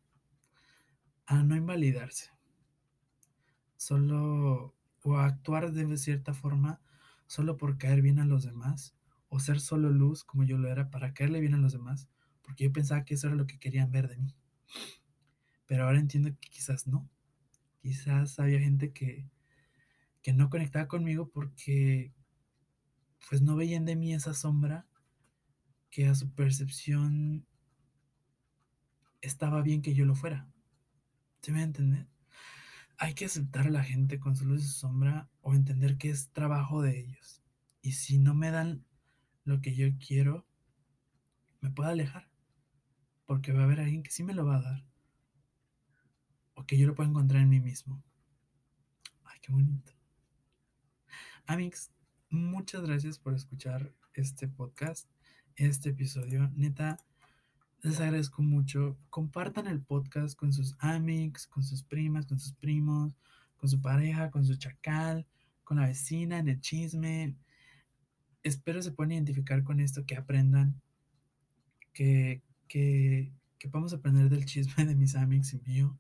a 1.26 1.42
no 1.42 1.56
invalidarse, 1.56 2.30
solo 3.76 4.74
o 5.02 5.16
a 5.16 5.26
actuar 5.26 5.72
de 5.72 5.96
cierta 5.96 6.34
forma 6.34 6.80
solo 7.26 7.56
por 7.56 7.78
caer 7.78 8.02
bien 8.02 8.18
a 8.18 8.24
los 8.24 8.44
demás, 8.44 8.94
o 9.28 9.38
ser 9.38 9.60
solo 9.60 9.90
luz 9.90 10.24
como 10.24 10.44
yo 10.44 10.58
lo 10.58 10.68
era 10.68 10.90
para 10.90 11.14
caerle 11.14 11.40
bien 11.40 11.54
a 11.54 11.58
los 11.58 11.72
demás, 11.72 12.08
porque 12.42 12.64
yo 12.64 12.72
pensaba 12.72 13.04
que 13.04 13.14
eso 13.14 13.28
era 13.28 13.36
lo 13.36 13.46
que 13.46 13.58
querían 13.58 13.92
ver 13.92 14.08
de 14.08 14.16
mí. 14.16 14.34
Pero 15.66 15.84
ahora 15.84 16.00
entiendo 16.00 16.30
que 16.40 16.50
quizás 16.50 16.88
no, 16.88 17.08
Quizás 17.82 18.38
había 18.38 18.60
gente 18.60 18.92
que, 18.92 19.26
que 20.22 20.34
no 20.34 20.50
conectaba 20.50 20.86
conmigo 20.86 21.30
porque 21.30 22.12
pues 23.28 23.40
no 23.40 23.56
veían 23.56 23.86
de 23.86 23.96
mí 23.96 24.12
esa 24.12 24.34
sombra 24.34 24.86
que 25.90 26.07
a 26.07 26.14
su 26.14 26.31
percepción 26.33 27.46
estaba 29.20 29.62
bien 29.62 29.83
que 29.83 29.94
yo 29.94 30.07
lo 30.07 30.14
fuera. 30.14 30.48
¿Se 31.42 31.53
me 31.53 31.62
entender? 31.62 32.07
Hay 32.96 33.14
que 33.14 33.24
aceptar 33.26 33.66
a 33.66 33.70
la 33.70 33.83
gente 33.83 34.20
con 34.20 34.37
su 34.37 34.44
luz 34.44 34.62
y 34.62 34.66
su 34.66 34.74
sombra 34.74 35.29
o 35.40 35.55
entender 35.55 35.96
que 35.96 36.11
es 36.11 36.31
trabajo 36.31 36.83
de 36.83 37.00
ellos. 37.00 37.42
Y 37.83 37.92
si 37.92 38.18
no 38.18 38.35
me 38.35 38.50
dan 38.50 38.85
lo 39.44 39.61
que 39.61 39.74
yo 39.74 39.87
quiero, 39.98 40.46
me 41.61 41.70
puedo 41.70 41.88
alejar. 41.88 42.29
Porque 43.26 43.53
va 43.53 43.62
a 43.62 43.64
haber 43.64 43.81
alguien 43.81 44.03
que 44.03 44.11
sí 44.11 44.22
me 44.22 44.35
lo 44.35 44.44
va 44.44 44.57
a 44.57 44.62
dar 44.62 44.90
que 46.70 46.79
yo 46.79 46.87
lo 46.87 46.94
puedo 46.94 47.11
encontrar 47.11 47.42
en 47.42 47.48
mí 47.48 47.59
mismo. 47.59 48.00
Ay, 49.24 49.38
qué 49.42 49.53
bonito. 49.53 49.92
Amix, 51.46 51.90
muchas 52.29 52.83
gracias 52.83 53.18
por 53.18 53.35
escuchar 53.35 53.92
este 54.14 54.46
podcast, 54.46 55.09
este 55.66 55.90
episodio. 55.90 56.51
Neta, 56.57 56.99
les 57.83 58.01
agradezco 58.01 58.42
mucho. 58.42 58.96
Compartan 59.11 59.66
el 59.66 59.83
podcast 59.83 60.37
con 60.37 60.53
sus 60.53 60.75
amigos, 60.79 61.46
con 61.46 61.62
sus 61.62 61.83
primas, 61.83 62.27
con 62.27 62.38
sus 62.38 62.55
primos, 62.55 63.14
con 63.57 63.68
su 63.68 63.81
pareja, 63.81 64.31
con 64.31 64.44
su 64.46 64.57
chacal, 64.57 65.27
con 65.64 65.79
la 65.79 65.87
vecina, 65.87 66.38
en 66.38 66.49
el 66.49 66.61
chisme. 66.61 67.37
Espero 68.42 68.81
se 68.81 68.92
puedan 68.92 69.12
identificar 69.12 69.62
con 69.62 69.81
esto, 69.81 70.07
que 70.07 70.16
aprendan, 70.16 70.81
que, 71.92 72.42
que, 72.66 73.33
que 73.59 73.68
podamos 73.68 73.92
aprender 73.92 74.31
del 74.31 74.46
chisme 74.46 74.87
de 74.87 74.94
mis 74.94 75.14
amigos 75.14 75.53
y 75.53 75.59
mío. 75.59 75.99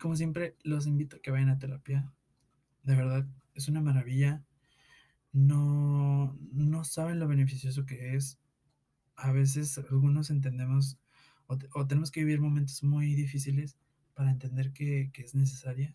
Como 0.00 0.16
siempre, 0.16 0.56
los 0.64 0.86
invito 0.86 1.16
a 1.16 1.20
que 1.20 1.30
vayan 1.30 1.50
a 1.50 1.58
terapia. 1.58 2.12
De 2.82 2.96
verdad, 2.96 3.26
es 3.54 3.68
una 3.68 3.80
maravilla. 3.80 4.42
No, 5.38 6.36
no 6.52 6.84
saben 6.84 7.18
lo 7.18 7.28
beneficioso 7.28 7.86
que 7.86 8.14
es. 8.16 8.38
A 9.16 9.32
veces 9.32 9.78
algunos 9.78 10.30
entendemos 10.30 10.98
o, 11.46 11.86
tenemos 11.86 12.10
que 12.10 12.20
vivir 12.20 12.40
momentos 12.40 12.82
muy 12.82 13.14
difíciles 13.14 13.76
para 14.14 14.30
entender 14.30 14.72
que, 14.72 15.10
que 15.12 15.22
es 15.22 15.34
necesaria 15.34 15.94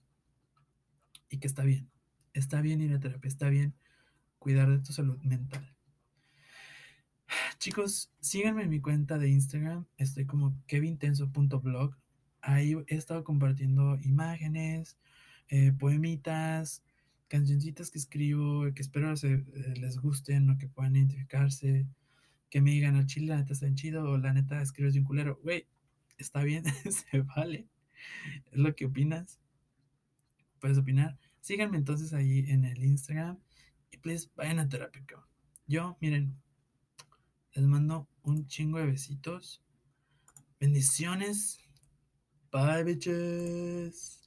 y 1.30 1.38
que 1.38 1.48
está 1.48 1.64
bien. 1.64 1.90
Está 2.34 2.62
bien 2.62 2.82
ir 2.82 2.94
a 2.94 3.00
terapia, 3.00 3.28
está 3.28 3.50
bien 3.50 3.76
cuidar 4.40 4.70
de 4.70 4.80
tu 4.80 4.94
salud 4.94 5.20
mental. 5.22 5.76
Chicos, 7.60 8.12
síganme 8.20 8.64
en 8.64 8.70
mi 8.70 8.82
cuenta 8.82 9.18
de 9.18 9.30
Instagram. 9.30 9.86
Estoy 9.98 10.26
como 10.26 10.56
kevintenso.blog 10.68 11.96
ahí 12.44 12.76
he 12.88 12.96
estado 12.96 13.24
compartiendo 13.24 13.98
imágenes, 14.04 14.98
eh, 15.50 15.72
poemitas, 15.72 16.84
cancioncitas 17.34 17.90
que 17.90 17.98
escribo, 17.98 18.72
que 18.76 18.84
espero 18.84 19.12
eh, 19.12 19.74
les 19.78 19.98
gusten 19.98 20.52
o 20.52 20.58
que 20.60 20.68
puedan 20.68 20.96
identificarse, 20.96 21.88
que 22.52 22.62
me 22.62 22.70
digan 22.70 22.96
al 22.96 23.08
chile, 23.08 23.26
la 23.30 23.38
neta 23.38 23.54
está 23.54 23.66
bien 23.66 23.76
chido, 23.76 24.04
o 24.04 24.20
la 24.20 24.34
neta 24.34 24.62
escribes 24.62 24.96
un 24.96 25.04
culero, 25.04 25.40
güey, 25.42 25.66
está 26.20 26.44
bien, 26.44 26.64
se 26.92 27.22
vale, 27.22 27.68
es 28.52 28.60
lo 28.60 28.76
que 28.76 28.86
opinas, 28.86 29.40
puedes 30.60 30.78
opinar. 30.78 31.18
Síganme 31.42 31.78
entonces 31.78 32.14
ahí 32.14 32.46
en 32.52 32.66
el 32.66 32.84
Instagram 32.84 33.40
y 33.90 33.98
please 33.98 34.30
vayan 34.36 34.60
a 34.60 34.70
terapia, 34.70 35.04
Yo, 35.66 35.98
miren, 36.02 36.40
les 37.56 37.66
mando 37.66 38.08
un 38.22 38.46
chingo 38.46 38.78
de 38.78 38.86
besitos. 38.86 39.64
Bendiciones. 40.60 41.58
Bye, 42.52 42.84
bitches. 42.84 44.23